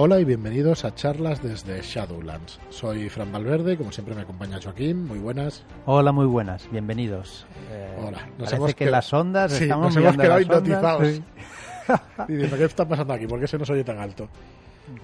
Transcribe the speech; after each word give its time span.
Hola 0.00 0.20
y 0.20 0.24
bienvenidos 0.24 0.84
a 0.84 0.94
charlas 0.94 1.42
desde 1.42 1.80
Shadowlands. 1.82 2.60
Soy 2.70 3.08
Fran 3.08 3.32
Valverde, 3.32 3.76
como 3.76 3.90
siempre 3.90 4.14
me 4.14 4.20
acompaña 4.22 4.60
Joaquín. 4.62 5.04
Muy 5.06 5.18
buenas. 5.18 5.64
Hola, 5.86 6.12
muy 6.12 6.26
buenas. 6.26 6.70
Bienvenidos. 6.70 7.46
Eh, 7.72 7.96
Hola. 8.06 8.28
Nos 8.38 8.50
parece 8.52 8.74
que 8.74 8.86
las 8.90 9.12
ondas 9.12 9.52
sí, 9.52 9.64
estamos 9.64 9.96
nos 9.96 10.04
hemos 10.04 10.16
quedado 10.16 10.40
hipnotizados. 10.40 11.08
hipnotizados. 11.16 12.28
y 12.28 12.56
¿qué 12.58 12.64
está 12.64 12.86
pasando 12.86 13.12
aquí? 13.12 13.26
¿Por 13.26 13.40
qué 13.40 13.48
se 13.48 13.58
nos 13.58 13.68
oye 13.70 13.82
tan 13.82 13.98
alto? 13.98 14.28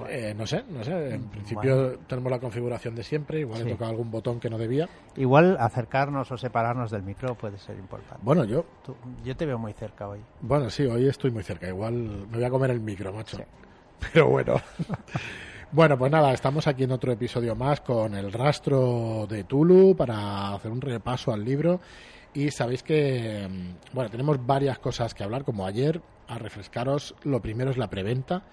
Eh, 0.09 0.33
no 0.37 0.47
sé, 0.47 0.63
no 0.71 0.85
sé. 0.85 1.15
En 1.17 1.25
principio 1.25 1.99
tenemos 2.07 2.31
la 2.31 2.39
configuración 2.39 2.95
de 2.95 3.03
siempre. 3.03 3.41
Igual 3.41 3.63
Sí. 3.63 3.69
he 3.69 3.73
tocado 3.73 3.91
algún 3.91 4.13
botón 4.13 4.39
que 4.39 4.49
no 4.49 4.59
debía. 4.59 4.89
Igual 5.17 5.57
acercarnos 5.59 6.31
o 6.31 6.39
separarnos 6.39 6.93
del 6.93 7.03
micro 7.03 7.35
puede 7.35 7.59
ser 7.59 7.77
importante. 7.79 8.21
Bueno, 8.23 8.45
yo, 8.45 8.65
Tú- 8.85 8.95
yo 9.25 9.37
te 9.37 9.45
veo 9.45 9.59
muy 9.59 9.73
cerca 9.73 10.07
hoy. 10.09 10.21
bueno, 10.41 10.71
sí, 10.71 10.85
hoy 10.87 11.09
estoy 11.09 11.33
muy 11.33 11.43
cerca. 11.43 11.67
Igual 11.69 11.95
me 11.95 12.37
voy 12.37 12.45
a 12.45 12.51
comer 12.51 12.71
el 12.71 12.81
micro, 12.81 13.13
macho. 13.13 13.39
Sí. 13.39 13.43
Pero 14.13 14.29
bueno. 14.29 14.61
Bueno, 15.73 15.99
pues 15.99 16.13
nada, 16.13 16.33
estamos 16.33 16.69
aquí 16.69 16.85
en 16.85 16.93
otro 16.93 17.11
episodio 17.11 17.57
más 17.57 17.81
con 17.81 18.15
el 18.15 18.33
rastro 18.33 19.27
de 19.29 19.43
Tulu 19.43 19.97
para 19.97 20.55
hacer 20.55 20.71
un 20.71 20.81
repaso 20.81 21.33
al 21.33 21.45
libro. 21.45 21.81
Y 22.33 22.51
sabéis 22.53 22.85
que, 22.85 23.49
mm, 23.49 23.95
bueno, 23.95 24.09
tenemos 24.09 24.45
varias 24.47 24.79
cosas 24.79 25.15
que 25.15 25.25
hablar, 25.25 25.45
como 25.45 25.67
ayer, 25.67 26.01
a 26.29 26.39
refrescaros. 26.39 27.15
Lo 27.25 27.43
primero 27.43 27.73
es 27.73 27.77
la 27.77 27.91
preventa. 27.91 28.45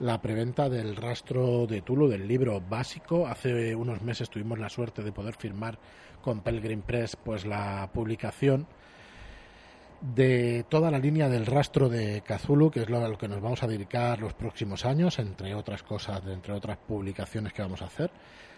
La 0.00 0.20
preventa 0.20 0.68
del 0.68 0.96
rastro 0.96 1.68
de 1.68 1.80
Tulu, 1.80 2.08
del 2.08 2.26
libro 2.26 2.60
básico. 2.60 3.28
Hace 3.28 3.76
unos 3.76 4.02
meses 4.02 4.28
tuvimos 4.28 4.58
la 4.58 4.68
suerte 4.68 5.04
de 5.04 5.12
poder 5.12 5.36
firmar 5.36 5.78
con 6.22 6.40
Pelgrim 6.40 6.82
Press 6.82 7.14
pues 7.14 7.46
la 7.46 7.88
publicación 7.92 8.66
de 10.14 10.66
toda 10.68 10.90
la 10.90 10.98
línea 10.98 11.30
del 11.30 11.46
rastro 11.46 11.88
de 11.88 12.22
Cthulhu, 12.22 12.70
que 12.70 12.82
es 12.82 12.90
lo 12.90 13.02
a 13.02 13.08
lo 13.08 13.16
que 13.16 13.26
nos 13.26 13.40
vamos 13.40 13.62
a 13.62 13.66
dedicar 13.66 14.20
los 14.20 14.34
próximos 14.34 14.84
años, 14.84 15.18
entre 15.18 15.54
otras 15.54 15.82
cosas, 15.82 16.20
entre 16.26 16.52
otras 16.52 16.76
publicaciones 16.76 17.54
que 17.54 17.62
vamos 17.62 17.80
a 17.80 17.86
hacer. 17.86 18.10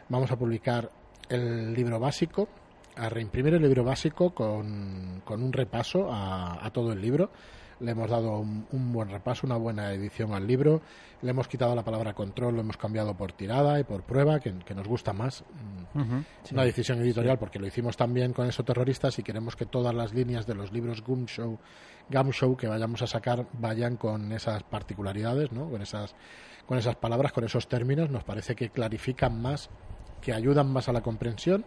Vamos 0.09 0.30
a 0.32 0.37
publicar 0.37 0.90
el 1.29 1.73
libro 1.73 2.01
básico, 2.01 2.48
a 2.96 3.09
reimprimir 3.09 3.54
el 3.54 3.62
libro 3.62 3.85
básico 3.85 4.35
con, 4.35 5.23
con 5.24 5.43
un 5.43 5.52
repaso 5.52 6.09
a 6.10 6.68
todo 6.73 6.93
el 6.93 7.01
libro. 7.01 7.30
Le 7.80 7.91
hemos 7.91 8.10
dado 8.10 8.38
un, 8.41 8.66
un 8.73 8.93
buen 8.93 9.10
repaso, 9.10 9.46
una 9.46 9.57
buena 9.57 9.93
edición 9.93 10.32
al 10.32 10.46
libro. 10.46 10.80
Le 11.23 11.30
hemos 11.30 11.49
quitado 11.49 11.74
la 11.74 11.85
palabra 11.85 12.15
control, 12.15 12.55
lo 12.55 12.60
hemos 12.60 12.77
cambiado 12.77 13.15
por 13.15 13.32
tirada 13.32 13.79
y 13.79 13.85
por 13.85 14.02
prueba, 14.02 14.41
que, 14.41 14.55
que 14.60 14.74
nos 14.74 14.87
gusta 14.88 15.13
más. 15.13 15.45
Sí. 16.45 16.54
una 16.54 16.65
decisión 16.65 17.01
editorial 17.01 17.38
porque 17.38 17.59
lo 17.59 17.66
hicimos 17.66 17.97
también 17.97 18.32
con 18.32 18.47
esos 18.47 18.65
terroristas 18.65 19.19
y 19.19 19.23
queremos 19.23 19.57
que 19.57 19.65
todas 19.66 19.95
las 19.95 20.13
líneas 20.13 20.47
de 20.47 20.54
los 20.54 20.73
libros 20.73 21.02
Gumshow, 21.02 21.59
Gumshow 22.10 22.57
que 22.57 22.69
vayamos 22.69 23.02
a 23.02 23.07
sacar 23.07 23.47
vayan 23.54 23.97
con 23.97 24.30
esas 24.32 24.63
particularidades, 24.63 25.52
¿no? 25.52 25.69
con, 25.71 25.80
esas, 25.80 26.15
con 26.66 26.79
esas 26.79 26.97
palabras, 26.97 27.32
con 27.32 27.45
esos 27.45 27.69
términos. 27.69 28.10
Nos 28.10 28.24
parece 28.24 28.54
que 28.54 28.71
clarifican 28.71 29.41
más, 29.41 29.71
que 30.21 30.32
ayudan 30.32 30.71
más 30.71 30.88
a 30.88 30.93
la 30.93 31.02
comprensión 31.02 31.65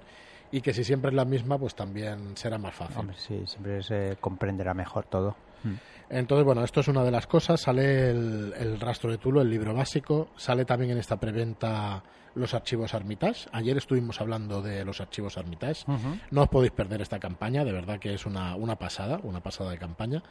y 0.52 0.62
que 0.62 0.74
si 0.74 0.84
siempre 0.84 1.10
es 1.10 1.16
la 1.16 1.26
misma, 1.26 1.58
pues 1.58 1.76
también 1.76 2.36
será 2.36 2.58
más 2.58 2.74
fácil. 2.74 2.98
Hombre, 2.98 3.16
sí, 3.18 3.44
siempre 3.46 3.84
se 3.84 4.18
comprenderá 4.20 4.74
mejor 4.74 5.06
todo. 5.06 5.36
Mm. 5.64 5.74
Entonces, 6.10 6.46
bueno, 6.46 6.64
esto 6.64 6.80
es 6.80 6.88
una 6.88 7.04
de 7.04 7.12
las 7.12 7.28
cosas. 7.28 7.62
Sale 7.62 8.10
el, 8.10 8.54
el 8.58 8.80
rastro 8.80 9.12
de 9.12 9.18
Tulo, 9.18 9.42
el 9.42 9.50
libro 9.50 9.74
básico. 9.74 10.30
Sale 10.36 10.66
también 10.66 10.92
en 10.92 10.98
esta 10.98 11.18
preventa 11.18 12.04
los 12.36 12.54
archivos 12.54 12.94
Armitage. 12.94 13.48
Ayer 13.52 13.78
estuvimos 13.78 14.20
hablando 14.22 14.62
de 14.62 14.86
los 14.86 15.02
archivos 15.02 15.38
Armitage. 15.38 15.86
No 16.32 16.44
os 16.44 16.50
podéis 16.50 16.72
perder 16.72 17.02
esta 17.02 17.20
campaña, 17.20 17.64
de 17.64 17.72
verdad 17.72 18.00
que 18.00 18.14
es 18.14 18.26
una, 18.26 18.56
una 18.56 18.76
pasada, 18.76 19.20
una 19.24 19.42
pasada 19.42 19.72
de 19.72 19.78
campaña. 19.78 20.24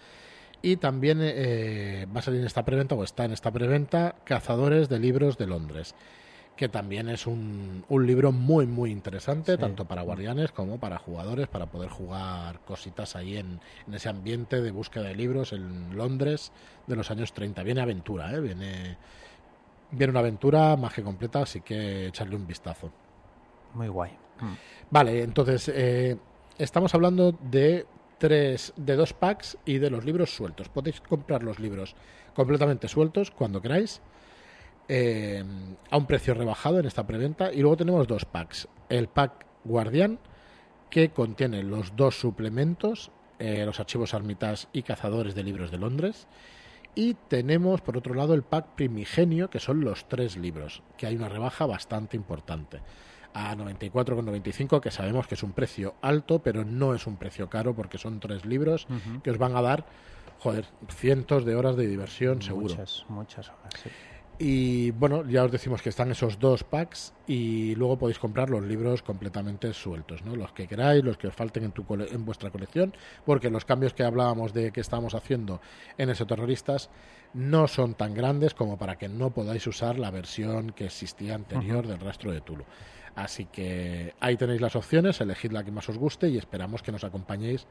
Y 0.61 0.77
también 0.77 1.19
eh, 1.23 2.06
va 2.15 2.19
a 2.19 2.23
salir 2.23 2.41
en 2.41 2.47
esta 2.47 2.65
preventa, 2.65 2.95
o 2.95 3.05
está 3.05 3.25
en 3.25 3.33
esta 3.33 3.53
preventa, 3.53 4.17
Cazadores 4.25 4.89
de 4.89 4.99
Libros 4.99 5.39
de 5.39 5.47
Londres, 5.47 5.95
que 6.59 6.69
también 6.69 7.09
es 7.09 7.28
un, 7.28 7.84
un 7.89 8.06
libro 8.06 8.33
muy, 8.33 8.67
muy 8.67 8.91
interesante, 8.91 9.53
Sí. 9.53 9.59
tanto 9.59 9.84
para 9.84 10.03
guardianes 10.03 10.51
como 10.51 10.78
para 10.81 10.98
jugadores, 10.98 11.47
para 11.47 11.67
poder 11.67 11.89
jugar 11.89 12.59
cositas 12.66 13.15
ahí 13.15 13.37
en, 13.37 13.60
en 13.87 13.94
ese 13.94 14.09
ambiente 14.09 14.60
de 14.60 14.72
búsqueda 14.72 15.05
de 15.05 15.15
libros 15.15 15.53
en 15.53 15.97
Londres 15.97 16.50
de 16.88 16.97
los 16.97 17.12
años 17.12 17.32
30. 17.32 17.62
Viene 17.62 17.81
aventura, 17.81 18.34
¿eh? 18.34 18.41
viene, 18.41 18.99
viene 19.93 20.10
una 20.10 20.19
aventura 20.19 20.77
más 20.77 20.93
que 20.93 21.05
completa, 21.05 21.43
así 21.43 21.60
que 21.60 22.09
echarle 22.09 22.34
un 22.34 22.47
vistazo. 22.47 22.91
Muy 23.75 23.87
guay. 23.87 24.11
Mm. 24.41 24.55
Vale, 24.91 25.22
entonces 25.22 25.71
eh, 25.72 26.16
estamos 26.59 26.93
hablando 26.93 27.38
de 27.41 27.87
tres, 28.19 28.72
de 28.77 28.97
dos 28.97 29.12
packs 29.12 29.56
y 29.65 29.78
de 29.78 29.91
los 29.91 30.05
libros 30.05 30.34
sueltos. 30.34 30.69
Podéis 30.69 31.00
comprar 31.03 31.44
los 31.44 31.61
libros 31.61 31.94
completamente 32.34 32.88
sueltos 32.88 33.31
cuando 33.31 33.62
queráis 33.62 34.00
eh, 34.88 35.44
a 35.91 35.97
un 35.97 36.06
precio 36.06 36.34
rebajado 36.34 36.81
en 36.81 36.87
esta 36.87 37.06
preventa 37.06 37.53
y 37.53 37.60
luego 37.60 37.76
tenemos 37.76 38.06
dos 38.06 38.25
packs. 38.25 38.69
El 38.88 39.09
pack 39.09 39.47
Guardián 39.65 40.19
que 40.91 41.10
contiene 41.10 41.62
los 41.62 41.97
dos 41.97 42.19
suplementos, 42.19 43.10
eh, 43.38 43.65
los 43.65 43.78
archivos 43.81 44.15
Armitage 44.15 44.66
y 44.72 44.82
Cazadores 44.82 45.34
de 45.34 45.43
Libros 45.43 45.71
de 45.71 45.78
Londres. 45.78 46.26
Y 46.94 47.15
tenemos, 47.28 47.81
por 47.81 47.97
otro 47.97 48.15
lado, 48.15 48.34
el 48.34 48.43
pack 48.43 48.75
Primigenio, 48.75 49.50
que 49.50 49.60
son 49.60 49.82
los 49.82 50.09
tres 50.09 50.37
libros, 50.37 50.82
que 50.97 51.06
hay 51.06 51.16
una 51.16 51.28
rebaja 51.28 51.66
bastante 51.66 52.16
importante. 52.16 52.81
A 53.34 53.55
94,95, 53.55 54.81
que 54.81 54.91
sabemos 54.91 55.28
que 55.28 55.34
es 55.34 55.43
un 55.43 55.53
precio 55.53 55.94
alto, 56.00 56.41
pero 56.41 56.65
no 56.65 56.94
es 56.94 57.06
un 57.06 57.16
precio 57.16 57.49
caro 57.49 57.75
porque 57.75 57.99
son 57.99 58.19
tres 58.19 58.47
libros 58.47 58.88
que 59.22 59.31
os 59.31 59.38
van 59.38 59.55
a 59.55 59.62
dar, 59.62 59.84
joder, 60.38 60.65
cientos 60.88 61.44
de 61.44 61.55
horas 61.55 61.76
de 61.76 61.87
diversión, 61.87 62.43
seguro. 62.43 62.75
Muchas, 62.75 63.05
muchas 63.09 63.49
horas. 63.50 63.75
sí. 63.82 63.91
Y 64.41 64.93
bueno, 64.93 65.28
ya 65.28 65.43
os 65.43 65.50
decimos 65.50 65.82
que 65.82 65.88
están 65.88 66.12
esos 66.12 66.38
dos 66.38 66.62
packs 66.62 67.12
y 67.26 67.75
luego 67.75 67.99
podéis 67.99 68.21
comprar 68.21 68.50
los 68.50 68.62
libros 68.62 69.03
completamente 69.03 69.72
sueltos, 69.72 70.25
¿no? 70.25 70.37
Los 70.37 70.53
que 70.53 70.69
queráis, 70.69 71.03
los 71.03 71.16
que 71.19 71.26
os 71.26 71.34
falten 71.34 71.65
en, 71.65 71.72
tu 71.72 71.84
cole- 71.84 72.06
en 72.12 72.25
vuestra 72.25 72.50
colección, 72.50 72.94
porque 73.26 73.50
los 73.50 73.65
cambios 73.65 73.94
que 73.94 74.04
hablábamos 74.04 74.53
de 74.53 74.71
que 74.71 74.81
estamos 74.81 75.15
haciendo 75.15 75.60
en 75.97 76.10
ese 76.10 76.25
terroristas 76.25 76.88
no 77.34 77.66
son 77.66 77.94
tan 77.94 78.15
grandes 78.15 78.54
como 78.54 78.78
para 78.78 78.97
que 78.97 79.09
no 79.09 79.31
podáis 79.31 79.66
usar 79.66 79.99
la 79.99 80.12
versión 80.12 80.70
que 80.70 80.87
existía 80.87 81.34
anterior 81.34 81.84
del 81.88 81.99
rastro 81.99 82.31
de 82.31 82.41
Tulu. 82.41 82.65
Así 83.16 83.47
que 83.47 84.15
ahí 84.20 84.37
tenéis 84.37 84.60
las 84.60 84.76
opciones, 84.76 85.20
elegid 85.20 85.50
la 85.50 85.65
que 85.65 85.72
más 85.72 85.88
os 85.88 85.99
guste 85.99 86.28
y 86.28 86.38
esperamos 86.38 86.84
que 86.84 86.93
nos 86.93 87.03
acompañéis 87.03 87.66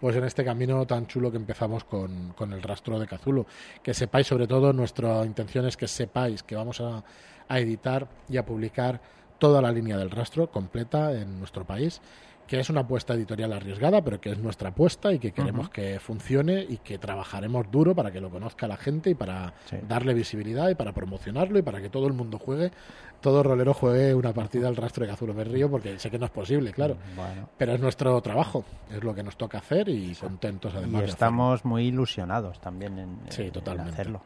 pues 0.00 0.16
en 0.16 0.24
este 0.24 0.44
camino 0.44 0.86
tan 0.86 1.06
chulo 1.06 1.30
que 1.30 1.36
empezamos 1.36 1.84
con, 1.84 2.32
con 2.34 2.52
el 2.52 2.62
rastro 2.62 2.98
de 2.98 3.06
Cthulhu. 3.06 3.46
Que 3.82 3.94
sepáis, 3.94 4.26
sobre 4.26 4.46
todo, 4.46 4.72
nuestra 4.72 5.24
intención 5.24 5.66
es 5.66 5.76
que 5.76 5.88
sepáis 5.88 6.42
que 6.42 6.56
vamos 6.56 6.80
a, 6.80 7.04
a 7.48 7.58
editar 7.58 8.08
y 8.28 8.36
a 8.36 8.46
publicar 8.46 9.00
toda 9.38 9.62
la 9.62 9.72
línea 9.72 9.96
del 9.96 10.10
rastro 10.10 10.50
completa 10.50 11.12
en 11.12 11.38
nuestro 11.38 11.64
país, 11.64 12.00
que 12.48 12.58
es 12.58 12.70
una 12.70 12.80
apuesta 12.80 13.14
editorial 13.14 13.52
arriesgada, 13.52 14.02
pero 14.02 14.20
que 14.20 14.30
es 14.32 14.38
nuestra 14.38 14.70
apuesta 14.70 15.12
y 15.12 15.18
que 15.20 15.30
queremos 15.32 15.68
que 15.68 16.00
funcione 16.00 16.62
y 16.68 16.78
que 16.78 16.98
trabajaremos 16.98 17.70
duro 17.70 17.94
para 17.94 18.10
que 18.10 18.20
lo 18.20 18.30
conozca 18.30 18.66
la 18.66 18.76
gente 18.78 19.10
y 19.10 19.14
para 19.14 19.52
Sí. 19.66 19.76
darle 19.86 20.14
visibilidad 20.14 20.68
y 20.70 20.74
para 20.74 20.92
promocionarlo 20.92 21.58
y 21.58 21.62
para 21.62 21.80
que 21.80 21.90
todo 21.90 22.06
el 22.06 22.14
mundo 22.14 22.38
juegue, 22.38 22.72
todo 23.20 23.42
rolero 23.42 23.74
juegue 23.74 24.14
una 24.14 24.32
partida 24.32 24.66
al 24.68 24.76
rastro 24.76 25.06
de 25.06 25.12
Cthulhu. 25.14 25.34
Me 25.34 25.44
río 25.44 25.70
porque 25.70 25.98
sé 25.98 26.10
que 26.10 26.18
no 26.18 26.24
es 26.24 26.30
posible, 26.32 26.72
claro. 26.72 26.96
Bueno, 27.14 27.48
Pero 27.58 27.74
es 27.74 27.80
nuestro 27.80 28.20
trabajo, 28.22 28.64
es 28.90 29.04
lo 29.04 29.14
que 29.14 29.22
nos 29.22 29.36
toca 29.36 29.58
hacer 29.58 29.88
y 29.90 30.14
contentos 30.14 30.72
además. 30.74 31.02
y 31.02 31.04
estamos 31.10 31.64
muy 31.66 31.86
ilusionados 31.88 32.58
también 32.60 32.98
en, 32.98 33.18
Sí, 33.28 33.42
en 33.42 33.52
totalmente. 33.52 33.92
hacerlo. 33.92 34.22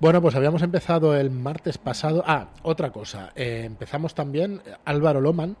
Bueno, 0.00 0.22
pues 0.22 0.34
habíamos 0.36 0.62
empezado 0.62 1.16
el 1.16 1.30
martes 1.30 1.76
pasado. 1.76 2.22
Ah, 2.26 2.48
otra 2.62 2.90
cosa. 2.90 3.32
eh, 3.34 3.64
empezamos 3.66 4.14
también, 4.14 4.62
Álvaro 4.84 5.20
Loman 5.20 5.56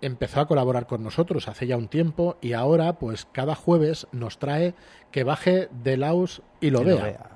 empezó 0.00 0.40
a 0.40 0.46
colaborar 0.46 0.86
con 0.86 1.02
nosotros 1.02 1.48
hace 1.48 1.66
ya 1.66 1.76
un 1.76 1.88
tiempo 1.88 2.36
y 2.40 2.52
ahora, 2.52 2.98
pues 2.98 3.26
cada 3.32 3.54
jueves 3.54 4.06
nos 4.12 4.38
trae 4.38 4.74
que 5.10 5.24
baje 5.24 5.68
de 5.82 5.96
Laus 5.96 6.42
y 6.60 6.70
lo 6.70 6.84
vea, 6.84 6.94
lo 6.96 7.02
vea. 7.02 7.30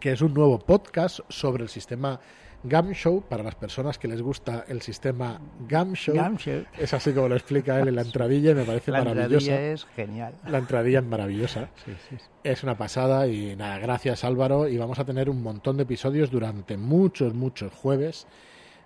Que 0.00 0.12
es 0.12 0.20
un 0.20 0.34
nuevo 0.34 0.58
podcast 0.58 1.20
sobre 1.28 1.62
el 1.62 1.68
sistema 1.68 2.20
Gumshow 2.64 3.22
para 3.22 3.42
las 3.42 3.56
personas 3.56 3.98
que 3.98 4.06
les 4.08 4.22
gusta 4.22 4.64
el 4.68 4.82
sistema 4.82 5.40
Gumshow. 5.68 6.14
Gumshow. 6.14 6.64
Es 6.78 6.94
así 6.94 7.12
como 7.12 7.28
lo 7.28 7.34
explica 7.34 7.80
él 7.80 7.88
en 7.88 7.96
la 7.96 8.02
entradilla 8.02 8.52
y 8.52 8.54
me 8.54 8.64
parece 8.64 8.92
La 8.92 8.98
maravillosa. 8.98 9.46
entradilla 9.50 9.72
es 9.72 9.84
genial. 9.96 10.34
La 10.46 10.58
entradilla 10.58 11.00
es 11.00 11.04
maravillosa. 11.04 11.68
Sí, 11.84 11.92
sí, 12.08 12.16
sí. 12.18 12.24
Es 12.44 12.62
una 12.62 12.76
pasada 12.76 13.26
y 13.26 13.56
nada, 13.56 13.78
gracias 13.78 14.24
Álvaro 14.24 14.68
y 14.68 14.76
vamos 14.76 14.98
a 14.98 15.04
tener 15.04 15.28
un 15.28 15.42
montón 15.42 15.76
de 15.76 15.84
episodios 15.84 16.30
durante 16.30 16.76
muchos, 16.76 17.34
muchos 17.34 17.72
jueves 17.72 18.26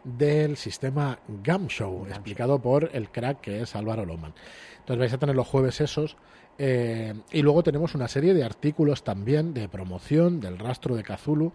del 0.06 0.56
sistema 0.56 1.18
Gumshow, 1.44 2.06
explicado 2.06 2.60
por 2.60 2.90
el 2.92 3.10
crack 3.10 3.40
que 3.40 3.60
es 3.60 3.74
Álvaro 3.74 4.06
Loman. 4.06 4.34
Entonces 4.78 4.98
vais 4.98 5.12
a 5.12 5.18
tener 5.18 5.34
los 5.34 5.48
jueves 5.48 5.80
esos 5.80 6.16
eh, 6.58 7.12
y 7.32 7.42
luego 7.42 7.64
tenemos 7.64 7.94
una 7.96 8.06
serie 8.06 8.32
de 8.32 8.44
artículos 8.44 9.02
también 9.02 9.52
de 9.52 9.68
promoción 9.68 10.40
del 10.40 10.58
rastro 10.58 10.94
de 10.94 11.02
Cthulhu 11.02 11.52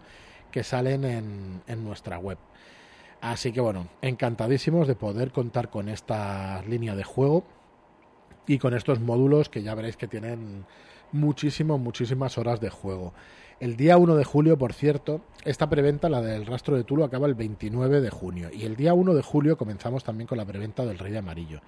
que 0.50 0.62
salen 0.62 1.04
en, 1.04 1.62
en 1.66 1.84
nuestra 1.84 2.18
web. 2.18 2.36
Así 3.22 3.52
que 3.52 3.60
bueno, 3.62 3.88
encantadísimos 4.02 4.86
de 4.86 4.96
poder 4.96 5.32
contar 5.32 5.70
con 5.70 5.88
esta 5.88 6.62
línea 6.68 6.94
de 6.94 7.04
juego 7.04 7.44
y 8.46 8.58
con 8.58 8.74
estos 8.74 9.00
módulos 9.00 9.48
que 9.48 9.62
ya 9.62 9.74
veréis 9.74 9.96
que 9.96 10.08
tienen 10.08 10.66
muchísimas, 11.10 11.80
muchísimas 11.80 12.36
horas 12.36 12.60
de 12.60 12.68
juego. 12.68 13.14
El 13.62 13.76
día 13.76 13.96
1 13.96 14.16
de 14.16 14.24
julio, 14.24 14.58
por 14.58 14.72
cierto, 14.72 15.20
esta 15.44 15.70
preventa, 15.70 16.08
la 16.08 16.20
del 16.20 16.46
rastro 16.46 16.76
de 16.76 16.82
Tulu, 16.82 17.04
acaba 17.04 17.28
el 17.28 17.36
29 17.36 18.00
de 18.00 18.10
junio. 18.10 18.50
Y 18.52 18.64
el 18.64 18.74
día 18.74 18.92
1 18.92 19.14
de 19.14 19.22
julio 19.22 19.56
comenzamos 19.56 20.02
también 20.02 20.26
con 20.26 20.36
la 20.36 20.44
preventa 20.44 20.84
del 20.84 20.98
Rey 20.98 21.12
de 21.12 21.18
Amarillo. 21.18 21.60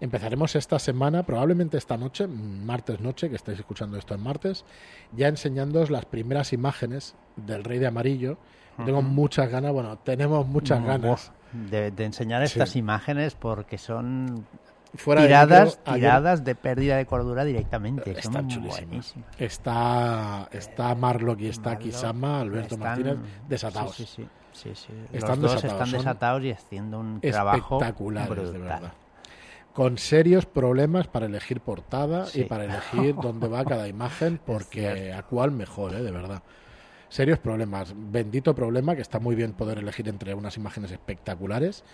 Empezaremos 0.00 0.56
esta 0.56 0.80
semana, 0.80 1.22
probablemente 1.22 1.78
esta 1.78 1.96
noche, 1.96 2.26
martes 2.26 2.98
noche, 2.98 3.30
que 3.30 3.36
estáis 3.36 3.56
escuchando 3.56 3.96
esto 3.96 4.16
en 4.16 4.20
martes, 4.20 4.64
ya 5.12 5.28
enseñándoos 5.28 5.90
las 5.90 6.06
primeras 6.06 6.52
imágenes 6.52 7.14
del 7.36 7.62
Rey 7.62 7.78
de 7.78 7.86
Amarillo. 7.86 8.36
Tengo 8.84 9.02
muchas 9.02 9.48
ganas, 9.48 9.70
bueno, 9.70 9.96
tenemos 9.98 10.44
muchas 10.44 10.84
ganas. 10.84 11.30
De, 11.52 11.92
enseñar 11.98 12.42
estas 12.42 12.74
imágenes 12.74 13.36
porque 13.36 13.78
son 13.78 14.44
tiradas, 14.92 15.78
de 15.84 15.92
tiradas 15.92 16.44
de 16.44 16.54
pérdida 16.54 16.96
de 16.96 17.06
cordura 17.06 17.44
directamente. 17.44 18.10
Está 18.10 18.42
buenísimas. 18.42 19.14
Está, 19.38 20.48
está 20.52 20.94
Marlock 20.94 21.40
y 21.40 21.48
está 21.48 21.78
Kisama, 21.78 22.40
Alberto 22.40 22.76
Martínez, 22.76 23.18
desatados. 23.48 23.96
Sí, 23.96 24.06
sí, 24.06 24.28
sí. 24.52 24.74
sí, 24.74 24.92
Están 25.12 25.42
Los 25.42 25.52
dos 25.52 25.64
están 25.64 25.90
desatados 25.90 26.44
y 26.44 26.50
haciendo 26.50 27.00
un 27.00 27.20
trabajo 27.20 27.76
espectacular, 27.76 28.34
de 28.34 28.58
verdad. 28.58 28.92
Con 29.72 29.96
serios 29.96 30.44
problemas 30.44 31.06
para 31.06 31.26
elegir 31.26 31.60
portada 31.60 32.26
y 32.34 32.44
para 32.44 32.64
elegir 32.64 33.14
dónde 33.22 33.46
va 33.46 33.64
cada 33.64 33.86
imagen, 33.86 34.40
porque 34.44 35.12
a 35.12 35.22
cuál 35.22 35.52
mejor, 35.52 35.94
¿eh? 35.94 36.02
de 36.02 36.10
verdad. 36.10 36.42
Serios 37.08 37.38
problemas. 37.38 37.94
Bendito 37.96 38.54
problema 38.54 38.94
que 38.94 39.02
está 39.02 39.18
muy 39.18 39.34
bien 39.34 39.52
poder 39.52 39.78
elegir 39.78 40.08
entre 40.08 40.34
unas 40.34 40.56
imágenes 40.56 40.90
espectaculares 40.90 41.84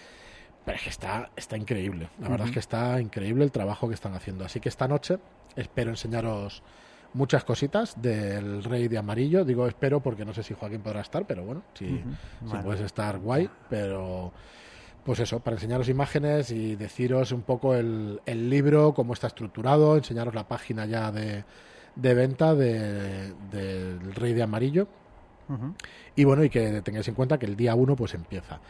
pero 0.65 0.77
es 0.77 0.83
que 0.83 0.91
está, 0.91 1.31
está 1.37 1.57
increíble. 1.57 2.09
La 2.21 2.29
verdad 2.29 2.49
es 2.49 2.53
que 2.53 2.59
está 2.59 3.01
increíble 3.01 3.45
el 3.45 3.53
trabajo 3.53 3.89
que 3.89 3.95
están 3.95 4.15
haciendo. 4.15 4.45
Así 4.45 4.61
que 4.61 4.69
esta 4.69 4.89
noche 4.89 5.19
espero 5.57 5.91
enseñaros 5.91 6.63
muchas 7.13 7.45
cositas 7.45 8.01
del 8.01 8.65
Rey 8.65 8.89
de 8.89 8.99
Amarillo. 8.99 9.45
Digo 9.45 9.67
espero 9.67 10.01
porque 10.01 10.25
no 10.25 10.33
sé 10.35 10.43
si 10.43 10.55
Joaquín 10.55 10.81
podrá 10.81 11.01
estar, 11.01 11.27
pero 11.27 11.45
bueno, 11.45 11.63
si, 11.75 12.03
puedes 12.63 12.81
estar 12.81 13.19
guay. 13.19 13.49
Pero 13.69 14.33
pues 15.05 15.21
eso, 15.21 15.41
para 15.41 15.57
enseñaros 15.57 15.89
imágenes 15.89 16.51
y 16.51 16.77
deciros 16.77 17.33
un 17.33 17.43
poco 17.43 17.75
el, 17.75 18.21
el 18.25 18.49
libro, 18.49 18.95
cómo 18.95 19.13
está 19.13 19.27
estructurado, 19.27 19.97
enseñaros 19.97 20.35
la 20.35 20.49
página 20.49 20.87
ya 20.87 21.13
de, 21.13 21.45
de 21.95 22.15
venta 22.15 22.55
del 22.55 23.35
de, 23.51 23.99
Rey 24.15 24.35
de 24.35 24.43
Amarillo. 24.43 24.89
Y 26.17 26.25
bueno, 26.25 26.43
y 26.43 26.49
que 26.49 26.81
tengáis 26.81 27.07
en 27.09 27.15
cuenta 27.15 27.39
que 27.39 27.45
el 27.45 27.55
día 27.55 27.75
1 27.75 27.97
pues 27.97 28.15
empieza. 28.15 28.61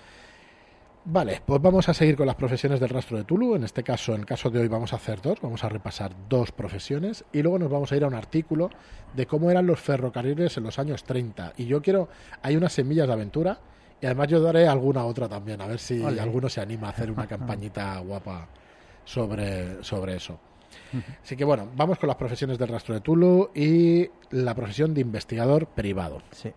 Vale, 1.06 1.42
pues 1.44 1.60
vamos 1.60 1.86
a 1.90 1.92
seguir 1.92 2.16
con 2.16 2.26
las 2.26 2.34
profesiones 2.34 2.80
del 2.80 2.88
rastro 2.88 3.18
de 3.18 3.24
Tulu. 3.24 3.56
En 3.56 3.64
este 3.64 3.82
caso, 3.82 4.14
en 4.14 4.20
el 4.20 4.26
caso 4.26 4.48
de 4.48 4.60
hoy, 4.60 4.68
vamos 4.68 4.94
a 4.94 4.96
hacer 4.96 5.20
dos. 5.20 5.38
Vamos 5.42 5.62
a 5.62 5.68
repasar 5.68 6.12
dos 6.30 6.50
profesiones 6.50 7.24
y 7.30 7.42
luego 7.42 7.58
nos 7.58 7.70
vamos 7.70 7.92
a 7.92 7.96
ir 7.96 8.04
a 8.04 8.06
un 8.06 8.14
artículo 8.14 8.70
de 9.14 9.26
cómo 9.26 9.50
eran 9.50 9.66
los 9.66 9.80
ferrocarriles 9.80 10.56
en 10.56 10.64
los 10.64 10.78
años 10.78 11.04
30. 11.04 11.52
Y 11.58 11.66
yo 11.66 11.82
quiero, 11.82 12.08
hay 12.40 12.56
unas 12.56 12.72
semillas 12.72 13.06
de 13.06 13.12
aventura 13.12 13.58
y 14.00 14.06
además 14.06 14.28
yo 14.28 14.40
daré 14.40 14.66
alguna 14.66 15.04
otra 15.04 15.28
también, 15.28 15.60
a 15.60 15.66
ver 15.66 15.78
si 15.78 16.02
alguno 16.02 16.48
se 16.48 16.62
anima 16.62 16.86
a 16.86 16.90
hacer 16.90 17.10
una 17.10 17.26
campañita 17.28 17.98
guapa 17.98 18.48
sobre, 19.04 19.84
sobre 19.84 20.16
eso. 20.16 20.38
Así 21.22 21.36
que 21.36 21.44
bueno, 21.44 21.68
vamos 21.76 21.98
con 21.98 22.08
las 22.08 22.16
profesiones 22.16 22.58
del 22.58 22.68
rastro 22.68 22.94
de 22.94 23.02
Tulu 23.02 23.50
y 23.54 24.08
la 24.30 24.54
profesión 24.54 24.94
de 24.94 25.02
investigador 25.02 25.66
privado. 25.66 26.22
Sí. 26.30 26.50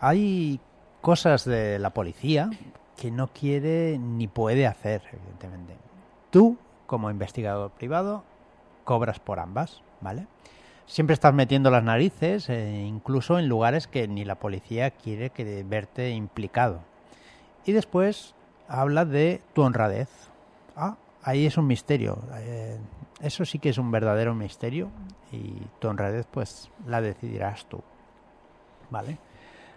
Hay 0.00 0.58
cosas 1.02 1.44
de 1.44 1.78
la 1.78 1.90
policía 1.90 2.50
que 2.96 3.10
no 3.10 3.28
quiere 3.28 3.98
ni 3.98 4.28
puede 4.28 4.66
hacer, 4.66 5.02
evidentemente. 5.12 5.76
Tú, 6.30 6.56
como 6.86 7.10
investigador 7.10 7.70
privado, 7.70 8.24
cobras 8.84 9.18
por 9.18 9.40
ambas, 9.40 9.82
¿vale? 10.00 10.26
Siempre 10.86 11.14
estás 11.14 11.32
metiendo 11.32 11.70
las 11.70 11.82
narices, 11.82 12.48
eh, 12.50 12.84
incluso 12.86 13.38
en 13.38 13.48
lugares 13.48 13.86
que 13.86 14.06
ni 14.06 14.24
la 14.24 14.34
policía 14.34 14.90
quiere 14.90 15.30
que 15.30 15.64
verte 15.66 16.10
implicado. 16.10 16.80
Y 17.64 17.72
después 17.72 18.34
habla 18.68 19.04
de 19.04 19.40
tu 19.54 19.62
honradez. 19.62 20.08
Ah, 20.76 20.96
ahí 21.22 21.46
es 21.46 21.56
un 21.56 21.66
misterio. 21.66 22.18
Eh, 22.36 22.78
eso 23.22 23.44
sí 23.46 23.58
que 23.58 23.70
es 23.70 23.78
un 23.78 23.90
verdadero 23.90 24.34
misterio 24.34 24.90
y 25.32 25.54
tu 25.78 25.88
honradez 25.88 26.26
pues 26.30 26.70
la 26.86 27.00
decidirás 27.00 27.64
tú. 27.66 27.82
¿Vale? 28.90 29.18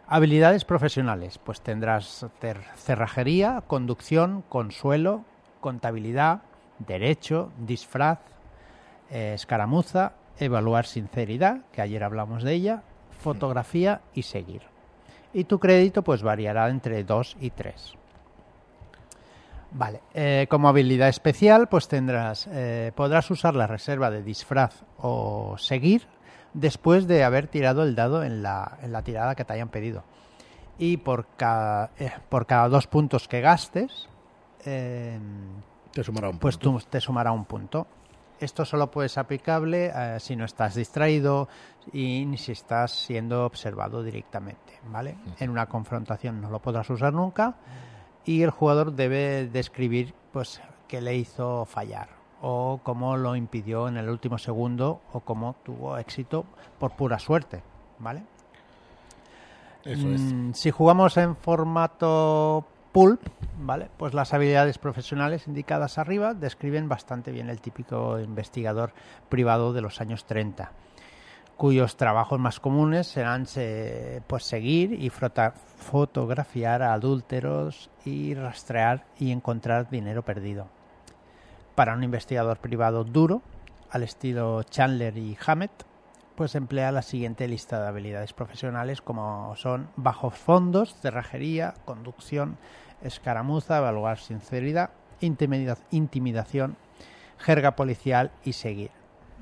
Habilidades 0.09 0.63
profesionales, 0.63 1.37
pues 1.37 1.59
tendrás 1.59 2.25
cerrajería, 2.77 3.61
conducción, 3.67 4.41
consuelo, 4.47 5.25
contabilidad, 5.59 6.43
derecho, 6.79 7.51
disfraz, 7.57 8.19
eh, 9.09 9.33
escaramuza, 9.35 10.13
evaluar 10.39 10.85
sinceridad, 10.85 11.65
que 11.73 11.81
ayer 11.81 12.05
hablamos 12.05 12.43
de 12.43 12.53
ella, 12.53 12.83
fotografía 13.19 13.99
y 14.13 14.23
seguir. 14.23 14.61
Y 15.33 15.43
tu 15.43 15.59
crédito 15.59 16.03
pues 16.03 16.23
variará 16.23 16.69
entre 16.69 17.03
2 17.03 17.35
y 17.41 17.49
3. 17.49 17.95
Vale, 19.71 19.99
eh, 20.13 20.47
como 20.49 20.69
habilidad 20.69 21.09
especial 21.09 21.67
pues 21.67 21.89
tendrás, 21.89 22.47
eh, 22.49 22.93
podrás 22.95 23.29
usar 23.29 23.55
la 23.55 23.67
reserva 23.67 24.09
de 24.09 24.23
disfraz 24.23 24.85
o 24.99 25.57
seguir 25.57 26.07
después 26.59 27.07
de 27.07 27.23
haber 27.23 27.47
tirado 27.47 27.83
el 27.83 27.95
dado 27.95 28.23
en 28.23 28.41
la, 28.41 28.79
en 28.81 28.91
la 28.91 29.03
tirada 29.03 29.35
que 29.35 29.45
te 29.45 29.53
hayan 29.53 29.69
pedido. 29.69 30.03
Y 30.79 30.97
por 30.97 31.27
cada, 31.37 31.91
eh, 31.97 32.11
por 32.29 32.45
cada 32.45 32.67
dos 32.67 32.87
puntos 32.87 33.27
que 33.27 33.41
gastes, 33.41 34.09
em, 34.65 35.61
te 35.91 36.03
sumará 36.03 36.29
un 36.29 36.39
pues 36.39 36.57
punto. 36.57 36.85
te 36.89 36.99
sumará 36.99 37.31
un 37.31 37.45
punto. 37.45 37.87
Esto 38.39 38.65
solo 38.65 38.91
puede 38.91 39.09
ser 39.09 39.21
aplicable 39.21 39.91
eh, 39.95 40.19
si 40.19 40.35
no 40.35 40.45
estás 40.45 40.75
distraído 40.75 41.47
y 41.91 42.27
si 42.37 42.51
estás 42.51 42.91
siendo 42.91 43.45
observado 43.45 44.03
directamente, 44.03 44.79
¿vale? 44.91 45.17
En 45.39 45.49
una 45.49 45.65
confrontación 45.65 46.41
no 46.41 46.49
lo 46.49 46.61
podrás 46.61 46.89
usar 46.89 47.13
nunca 47.13 47.55
y 48.25 48.43
el 48.43 48.51
jugador 48.51 48.93
debe 48.93 49.47
describir 49.47 50.13
pues 50.31 50.61
qué 50.87 51.01
le 51.01 51.15
hizo 51.15 51.65
fallar 51.65 52.16
o 52.41 52.79
cómo 52.83 53.17
lo 53.17 53.35
impidió 53.35 53.87
en 53.87 53.97
el 53.97 54.09
último 54.09 54.37
segundo 54.37 55.01
o 55.13 55.21
cómo 55.21 55.55
tuvo 55.63 55.97
éxito 55.97 56.45
por 56.79 56.91
pura 56.91 57.19
suerte, 57.19 57.63
¿vale? 57.99 58.23
Eso 59.83 60.09
es. 60.09 60.21
Mm, 60.21 60.53
si 60.53 60.71
jugamos 60.71 61.17
en 61.17 61.35
formato 61.35 62.65
pulp, 62.91 63.21
¿vale? 63.59 63.89
Pues 63.97 64.13
las 64.13 64.33
habilidades 64.33 64.77
profesionales 64.77 65.47
indicadas 65.47 65.97
arriba 65.97 66.33
describen 66.33 66.89
bastante 66.89 67.31
bien 67.31 67.49
el 67.49 67.61
típico 67.61 68.19
investigador 68.19 68.93
privado 69.29 69.73
de 69.73 69.81
los 69.81 70.01
años 70.01 70.25
30 70.25 70.71
cuyos 71.57 71.97
trabajos 71.97 72.39
más 72.39 72.59
comunes 72.59 73.07
serán 73.07 73.45
pues 74.27 74.43
seguir 74.43 74.93
y 74.93 75.09
fotografiar 75.09 76.83
a 76.83 76.93
adúlteros 76.93 77.89
y 78.05 78.35
rastrear 78.35 79.05
y 79.17 79.31
encontrar 79.31 79.89
dinero 79.89 80.21
perdido 80.21 80.67
para 81.77 81.93
un 81.93 82.03
investigador 82.03 82.57
privado 82.57 83.03
duro, 83.03 83.43
al 83.91 84.01
estilo 84.01 84.63
Chandler 84.63 85.15
y 85.15 85.37
Hammett, 85.45 85.85
pues 86.35 86.55
emplea 86.55 86.91
la 86.91 87.03
siguiente 87.03 87.47
lista 87.47 87.79
de 87.79 87.87
habilidades 87.87 88.33
profesionales 88.33 88.99
como 88.99 89.55
son 89.57 89.87
bajos 89.95 90.33
fondos, 90.33 90.95
cerrajería, 90.95 91.75
conducción, 91.85 92.57
escaramuza, 93.03 93.77
evaluar 93.77 94.17
sinceridad, 94.17 94.89
intimidación, 95.21 96.77
jerga 97.37 97.75
policial 97.75 98.31
y 98.43 98.53
seguir. 98.53 98.89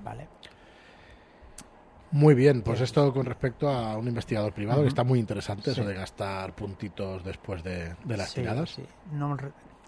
¿Vale? 0.04 0.28
Muy 2.12 2.36
bien, 2.36 2.64
pues 2.64 2.82
esto 2.82 3.14
con 3.14 3.26
respecto 3.26 3.70
a 3.70 3.96
un 3.98 4.10
investigador 4.10 4.52
privado, 4.52 4.82
que 4.82 4.90
está 4.90 5.06
muy 5.06 5.20
interesante, 5.20 5.72
eso 5.72 5.86
de 5.86 5.94
gastar 5.94 6.54
puntitos 6.54 7.24
después 7.24 7.64
de, 7.64 7.96
las 8.06 8.34
tiradas. 8.34 8.72
Sí. 8.72 8.84
No, 9.14 9.38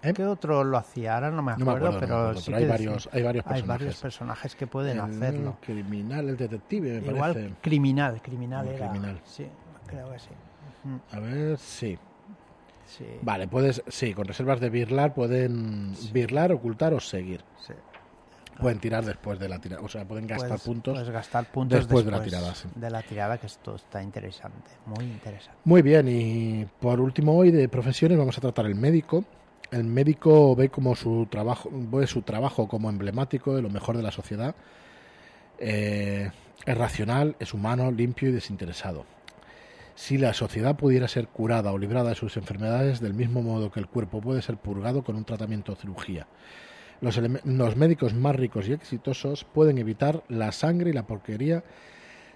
¿Eh? 0.02 0.12
¿Qué 0.12 0.24
otro 0.24 0.62
lo 0.62 0.78
hacía? 0.78 1.14
Ahora 1.14 1.30
no 1.30 1.42
me 1.42 1.52
acuerdo, 1.52 1.98
pero, 1.98 2.34
sí 2.34 2.52
hay, 2.52 2.66
varios, 2.66 3.08
hay 3.12 3.22
varios 3.22 3.44
personajes. 3.44 3.62
Hay 3.62 3.68
varios 3.68 4.00
personajes 4.00 4.54
que 4.54 4.66
pueden 4.66 5.00
hacerlo. 5.00 5.56
criminal, 5.60 6.28
el 6.28 6.36
detective, 6.36 7.00
me 7.00 7.12
Igual, 7.12 7.34
parece. 7.34 7.54
criminal, 7.60 8.22
criminal 8.22 8.68
era. 8.68 8.90
Criminal. 8.90 9.20
Sí, 9.24 9.46
creo 9.86 10.12
que 10.12 10.18
sí. 10.18 10.28
A 11.10 11.18
ver, 11.18 11.58
sí. 11.58 11.98
sí. 12.86 13.06
Vale, 13.22 13.48
puedes, 13.48 13.82
sí, 13.88 14.14
con 14.14 14.26
reservas 14.26 14.60
de 14.60 14.70
birlar 14.70 15.14
pueden 15.14 15.94
birlar, 16.12 16.52
ocultar 16.52 16.94
o 16.94 17.00
seguir. 17.00 17.42
Sí. 17.66 17.74
Pueden 18.60 18.80
tirar 18.80 19.04
después 19.04 19.38
de 19.38 19.48
la 19.48 19.60
tirada, 19.60 19.82
o 19.82 19.88
sea, 19.88 20.04
pueden 20.04 20.26
gastar 20.26 20.58
puntos, 20.58 20.94
puedes 20.94 21.10
gastar 21.10 21.44
puntos 21.46 21.78
después, 21.78 22.04
de 22.04 22.10
la 22.10 22.22
tirada. 22.22 22.52
De 22.74 22.90
la 22.90 23.02
tirada, 23.02 23.38
que 23.38 23.46
esto 23.46 23.76
está 23.76 24.02
interesante, 24.02 24.70
muy 24.84 25.04
interesante. 25.04 25.56
Muy 25.64 25.80
bien, 25.80 26.08
y 26.08 26.66
por 26.80 27.00
último 27.00 27.36
hoy 27.36 27.52
de 27.52 27.68
profesiones 27.68 28.18
vamos 28.18 28.36
a 28.36 28.40
tratar 28.40 28.66
el 28.66 28.74
médico 28.74 29.24
el 29.70 29.84
médico 29.84 30.54
ve 30.56 30.68
como 30.68 30.94
su 30.96 31.26
trabajo, 31.30 31.68
ve 31.72 32.06
su 32.06 32.22
trabajo 32.22 32.68
como 32.68 32.88
emblemático 32.88 33.54
de 33.54 33.62
lo 33.62 33.70
mejor 33.70 33.96
de 33.96 34.02
la 34.02 34.10
sociedad. 34.10 34.54
Eh, 35.58 36.30
es 36.64 36.78
racional, 36.78 37.36
es 37.38 37.54
humano, 37.54 37.90
limpio 37.90 38.28
y 38.28 38.32
desinteresado. 38.32 39.06
Si 39.94 40.16
la 40.16 40.32
sociedad 40.32 40.76
pudiera 40.76 41.08
ser 41.08 41.28
curada 41.28 41.72
o 41.72 41.78
librada 41.78 42.10
de 42.10 42.14
sus 42.14 42.36
enfermedades 42.36 43.00
del 43.00 43.14
mismo 43.14 43.42
modo 43.42 43.70
que 43.70 43.80
el 43.80 43.88
cuerpo 43.88 44.20
puede 44.20 44.42
ser 44.42 44.56
purgado 44.56 45.02
con 45.02 45.16
un 45.16 45.24
tratamiento 45.24 45.72
o 45.72 45.76
cirugía, 45.76 46.26
Los, 47.00 47.20
los 47.44 47.76
médicos 47.76 48.14
más 48.14 48.36
ricos 48.36 48.68
y 48.68 48.72
exitosos 48.72 49.44
pueden 49.44 49.78
evitar 49.78 50.22
la 50.28 50.52
sangre 50.52 50.90
y 50.90 50.92
la 50.92 51.06
porquería 51.06 51.64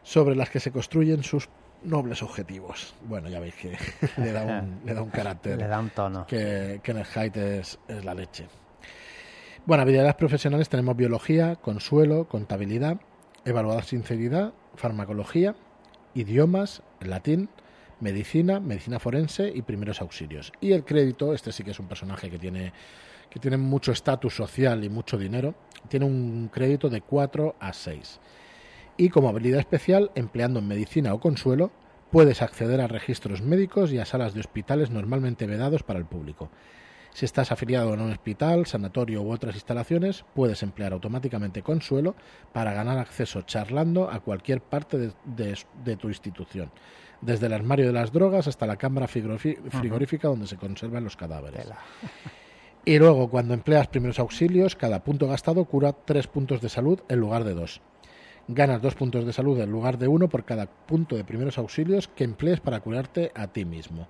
sobre 0.03 0.35
las 0.35 0.51
que 0.51 0.61
se 0.61 0.73
construyen 0.73 1.23
sus 1.23 1.49
nobles 1.85 2.23
objetivos. 2.23 2.95
Bueno, 3.07 3.29
ya 3.29 3.41
veis 3.41 3.55
que 3.55 3.77
le 4.19 4.33
da 4.33 4.45
un, 4.45 4.81
le 4.85 4.95
da 4.95 5.03
un 5.03 5.11
carácter 5.11 5.59
Le 5.59 5.67
da 5.67 5.79
un 5.79 5.91
tono. 5.91 6.27
que 6.27 6.81
Kenneth 6.83 7.17
Haidt 7.17 7.37
es, 7.37 7.79
es 7.89 8.05
la 8.05 8.15
leche. 8.15 8.47
Bueno, 9.65 9.83
habilidades 9.83 10.15
profesionales 10.15 10.69
tenemos 10.69 10.97
biología, 10.97 11.57
consuelo, 11.57 12.27
contabilidad, 12.29 13.01
evaluada 13.45 13.83
sinceridad, 13.83 14.53
farmacología, 14.75 15.55
idiomas, 16.15 16.83
latín, 17.01 17.49
medicina, 18.01 18.59
medicina 18.59 18.99
forense 18.99 19.53
y 19.55 19.63
primeros 19.63 20.01
auxilios. 20.01 20.53
Y 20.61 20.73
el 20.73 20.85
crédito, 20.85 21.33
este 21.33 21.53
sí 21.53 21.63
que 21.63 21.71
es 21.71 21.79
un 21.79 21.87
personaje 21.87 22.29
que 22.29 22.39
tiene, 22.39 22.73
que 23.31 23.39
tiene 23.39 23.57
mucho 23.57 23.93
estatus 23.93 24.35
social 24.35 24.83
y 24.83 24.89
mucho 24.89 25.17
dinero, 25.17 25.55
tiene 25.89 26.07
un 26.07 26.51
crédito 26.53 26.89
de 26.89 27.01
4 27.01 27.57
a 27.61 27.73
6. 27.73 28.21
Y 29.03 29.09
como 29.09 29.29
habilidad 29.29 29.59
especial, 29.59 30.13
empleando 30.15 30.61
en 30.61 30.69
medicina 30.69 31.13
o 31.13 31.19
consuelo, 31.19 31.73
puedes 32.13 32.41
acceder 32.41 32.81
a 32.81 32.87
registros 32.87 33.43
médicos 33.43 33.93
y 33.93 33.99
a 33.99 34.05
salas 34.05 34.33
de 34.33 34.39
hospitales 34.39 34.91
normalmente 34.91 35.45
vedados 35.49 35.83
para 35.83 35.99
el 35.99 36.05
público. 36.05 36.51
Si 37.13 37.25
estás 37.25 37.51
afiliado 37.51 37.91
a 37.91 37.95
un 37.95 38.13
hospital, 38.13 38.65
sanatorio 38.67 39.21
u 39.23 39.33
otras 39.33 39.57
instalaciones, 39.57 40.25
puedes 40.37 40.63
emplear 40.63 40.93
automáticamente 40.93 41.63
Consuelo 41.65 42.15
para 42.53 42.75
ganar 42.75 42.99
acceso 42.99 43.43
charlando 43.43 44.09
a 44.09 44.21
cualquier 44.21 44.61
parte 44.61 44.97
de, 44.99 45.13
de- 45.25 45.59
de 45.85 45.97
tu 45.97 46.07
institución, 46.07 46.71
desde 47.21 47.47
el 47.47 47.55
armario 47.55 47.87
de 47.87 47.93
las 47.93 48.13
drogas 48.13 48.47
hasta 48.47 48.67
la 48.69 48.77
cámara 48.77 49.09
frigorí- 49.09 49.59
frigorífica 49.69 50.29
donde 50.29 50.47
se 50.47 50.57
conservan 50.59 51.03
los 51.03 51.17
cadáveres. 51.17 51.67
Y 52.85 52.99
luego, 53.01 53.29
cuando 53.31 53.53
empleas 53.55 53.89
primeros 53.89 54.21
auxilios, 54.21 54.77
cada 54.77 55.03
punto 55.03 55.27
gastado 55.27 55.65
cura 55.65 55.93
tres 55.93 56.29
puntos 56.29 56.61
de 56.61 56.69
salud 56.69 57.01
en 57.09 57.19
lugar 57.19 57.43
de 57.43 57.55
dos. 57.55 57.81
Ganas 58.49 58.83
dos 58.83 58.95
puntos 58.95 59.25
de 59.25 59.33
salud 59.33 59.59
en 59.61 59.71
lugar 59.71 59.99
de 59.99 60.09
uno 60.09 60.29
por 60.29 60.45
cada 60.45 60.67
punto 60.67 61.17
de 61.17 61.25
primeros 61.25 61.59
auxilios 61.59 62.09
que 62.09 62.25
emplees 62.25 62.61
para 62.61 62.81
curarte 62.81 63.31
a 63.35 63.47
ti 63.47 63.65
mismo. 63.65 64.09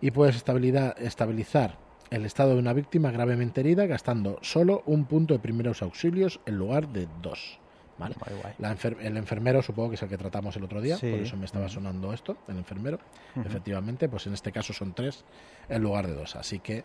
Y 0.00 0.10
puedes 0.10 0.36
estabilidad- 0.36 0.98
estabilizar 1.00 1.78
el 2.10 2.26
estado 2.26 2.50
de 2.54 2.58
una 2.58 2.72
víctima 2.72 3.10
gravemente 3.12 3.60
herida 3.60 3.86
gastando 3.86 4.38
solo 4.42 4.82
un 4.86 5.04
punto 5.06 5.32
de 5.34 5.40
primeros 5.40 5.80
auxilios 5.80 6.40
en 6.44 6.56
lugar 6.58 6.88
de 6.88 7.08
dos. 7.22 7.58
¿Vale? 7.98 8.16
La 8.58 8.74
enfer- 8.74 8.96
el 9.00 9.16
enfermero 9.16 9.62
supongo 9.62 9.90
que 9.90 9.94
es 9.94 10.02
el 10.02 10.08
que 10.08 10.18
tratamos 10.18 10.56
el 10.56 10.64
otro 10.64 10.80
día, 10.80 10.96
Sí. 10.96 11.08
por 11.10 11.20
eso 11.20 11.36
me 11.36 11.44
estaba 11.44 11.68
sonando 11.68 12.12
esto, 12.12 12.36
el 12.48 12.56
enfermero. 12.56 12.98
Efectivamente, 13.44 14.08
pues 14.08 14.26
en 14.26 14.34
este 14.34 14.50
caso 14.50 14.72
son 14.72 14.92
tres 14.92 15.24
en 15.68 15.82
lugar 15.82 16.08
de 16.08 16.14
dos. 16.14 16.34
Así 16.34 16.58
que 16.58 16.82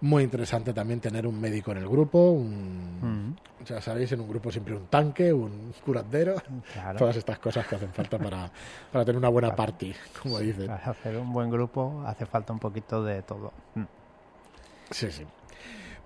muy 0.00 0.22
interesante 0.24 0.72
también 0.72 1.00
tener 1.00 1.26
un 1.26 1.40
médico 1.40 1.72
en 1.72 1.78
el 1.78 1.88
grupo, 1.88 2.30
un, 2.30 3.36
ya 3.64 3.80
sabéis, 3.80 4.12
en 4.12 4.20
un 4.20 4.28
grupo 4.28 4.50
siempre 4.50 4.74
un 4.74 4.86
tanque, 4.86 5.32
un 5.32 5.72
curandero, 5.84 6.34
Claro. 6.72 6.98
todas 6.98 7.16
estas 7.16 7.38
cosas 7.38 7.66
que 7.66 7.76
hacen 7.76 7.92
falta 7.92 8.18
para, 8.18 8.50
para 8.92 9.04
tener 9.04 9.18
una 9.18 9.28
buena 9.28 9.54
party, 9.54 9.94
como 10.22 10.38
dicen. 10.38 10.66
Para 10.66 10.90
hacer 10.90 11.16
un 11.16 11.32
buen 11.32 11.50
grupo 11.50 12.02
hace 12.06 12.26
falta 12.26 12.52
un 12.52 12.58
poquito 12.58 13.02
de 13.02 13.22
todo. 13.22 13.52
Mm. 13.74 13.82
Sí, 14.90 15.10
sí. 15.10 15.24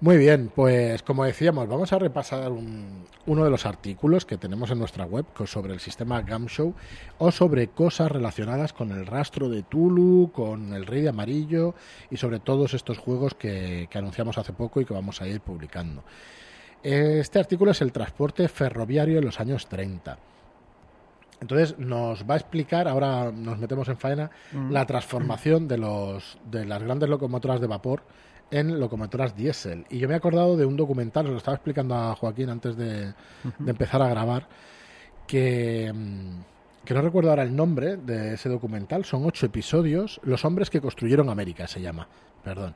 Muy 0.00 0.17
bien, 0.17 0.52
pues 0.55 1.02
como 1.02 1.25
decíamos, 1.25 1.67
vamos 1.69 1.93
a 1.93 1.99
repasar 1.99 2.52
un- 2.52 3.05
uno 3.26 3.43
de 3.45 3.50
los 3.50 3.67
artículos 3.67 4.25
que 4.25 4.37
tenemos 4.38 4.71
en 4.71 4.78
nuestra 4.78 5.05
web 5.05 5.25
sobre 5.47 5.73
el 5.75 5.81
sistema 5.81 6.23
Gamshow 6.23 6.73
o 7.19 7.33
sobre 7.33 7.67
cosas 7.69 8.12
relacionadas 8.12 8.73
con 8.73 8.93
el 8.93 9.07
rastro 9.07 9.49
de 9.49 9.64
Tulu, 9.64 10.31
con 10.33 10.73
el 10.73 10.87
Rey 10.87 11.02
de 11.02 11.09
Amarillo 11.09 11.75
y 12.12 12.17
sobre 12.17 12.38
todos 12.38 12.75
estos 12.75 12.99
juegos 12.99 13.35
que, 13.35 13.88
que 13.90 13.99
anunciamos 13.99 14.38
hace 14.38 14.52
poco 14.52 14.81
y 14.81 14.85
que 14.85 14.95
vamos 14.95 15.21
a 15.21 15.26
ir 15.26 15.40
publicando. 15.40 16.05
Este 16.81 17.40
artículo 17.40 17.73
es 17.73 17.81
el 17.83 17.90
transporte 17.90 18.47
ferroviario 18.47 19.19
en 19.19 19.25
los 19.25 19.40
años 19.40 19.69
30. 19.69 20.17
Entonces 21.40 21.76
nos 21.76 22.23
va 22.25 22.35
a 22.35 22.37
explicar, 22.37 22.87
ahora 22.87 23.33
nos 23.33 23.59
metemos 23.59 23.88
en 23.88 23.97
faena, 23.97 24.31
la 24.71 24.87
transformación 24.87 25.67
de, 25.67 25.78
los, 25.78 26.38
de 26.49 26.64
las 26.67 26.83
grandes 26.85 27.09
locomotoras 27.09 27.61
de 27.61 27.67
vapor 27.67 28.02
en 28.50 28.81
locomotoras 28.81 29.37
diésel. 29.37 29.87
Y 29.90 29.99
yo 29.99 30.09
me 30.09 30.14
he 30.14 30.17
acordado 30.17 30.57
de 30.57 30.67
un 30.67 30.76
documental, 30.76 31.26
os 31.26 31.33
lo 31.33 31.38
estaba 31.38 31.57
explicando 31.57 31.95
a 31.95 32.14
Joaquín 32.14 32.50
antes 32.50 32.76
de, 32.76 33.07
de 33.59 33.71
empezar 33.71 34.02
a 34.02 34.09
grabar, 34.09 34.47
que, 35.26 35.93
mm, 35.95 36.85
que 36.85 36.95
no 36.95 37.02
recuerdo 37.02 37.31
ahora 37.31 37.43
el 37.43 37.55
nombre 37.55 37.97
de 37.97 38.35
ese 38.35 38.49
documental, 38.49 39.05
son 39.05 39.25
ocho 39.26 39.47
episodios, 39.47 40.21
Los 40.25 40.45
hombres 40.45 40.71
que 40.71 40.81
construyeron 40.81 41.28
América 41.28 41.67
se 41.69 41.81
llama, 41.81 42.09
perdón. 42.43 42.75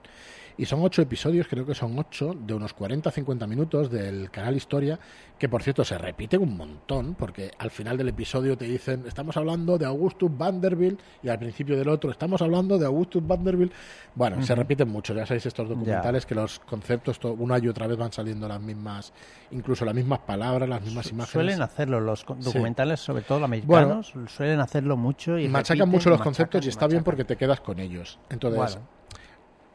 Y 0.58 0.66
son 0.66 0.80
ocho 0.82 1.02
episodios, 1.02 1.46
creo 1.48 1.64
que 1.64 1.74
son 1.74 1.98
ocho, 1.98 2.34
de 2.38 2.54
unos 2.54 2.76
40-50 2.76 3.46
minutos 3.48 3.90
del 3.90 4.30
canal 4.30 4.54
Historia, 4.56 4.98
que 5.38 5.48
por 5.48 5.62
cierto 5.62 5.84
se 5.84 5.96
repiten 5.98 6.42
un 6.42 6.56
montón, 6.56 7.14
porque 7.14 7.50
al 7.58 7.70
final 7.70 7.96
del 7.96 8.08
episodio 8.08 8.56
te 8.56 8.66
dicen, 8.66 9.04
estamos 9.06 9.36
hablando 9.36 9.78
de 9.78 9.86
Augustus 9.86 10.30
Vanderbilt, 10.36 11.00
y 11.22 11.28
al 11.28 11.38
principio 11.38 11.76
del 11.76 11.88
otro, 11.88 12.10
estamos 12.10 12.42
hablando 12.42 12.78
de 12.78 12.86
Augustus 12.86 13.26
Vanderbilt. 13.26 13.72
Bueno, 14.14 14.42
se 14.42 14.54
repiten 14.54 14.88
mucho, 14.88 15.14
ya 15.14 15.26
sabéis 15.26 15.46
estos 15.46 15.68
documentales 15.68 16.26
que 16.26 16.34
los 16.34 16.58
conceptos 16.60 17.18
to- 17.18 17.32
una 17.32 17.58
y 17.58 17.68
otra 17.68 17.86
vez 17.86 17.96
van 17.96 18.12
saliendo 18.12 18.46
las 18.46 18.60
mismas, 18.60 19.12
incluso 19.50 19.84
las 19.84 19.94
mismas 19.94 20.20
palabras, 20.20 20.68
las 20.68 20.82
mismas 20.82 21.06
imágenes. 21.10 21.32
Suelen 21.32 21.62
hacerlo 21.62 22.00
los 22.00 22.20
Sí. 22.20 22.26
documentales, 22.44 23.00
sobre 23.00 23.22
todo 23.22 23.38
los 23.40 23.46
americanos, 23.46 24.12
suelen 24.28 24.60
hacerlo 24.60 24.96
mucho 24.96 25.38
y 25.38 25.48
machacan 25.48 25.78
repiten, 25.78 25.88
mucho 25.90 26.10
los 26.10 26.18
machacan 26.18 26.24
conceptos 26.34 26.66
y 26.66 26.68
está 26.68 26.86
bien 26.86 27.02
porque 27.02 27.24
te 27.24 27.36
quedas 27.36 27.60
con 27.60 27.78
ellos. 27.80 28.18
Entonces, 28.30 28.58
Bueno. 28.58 28.88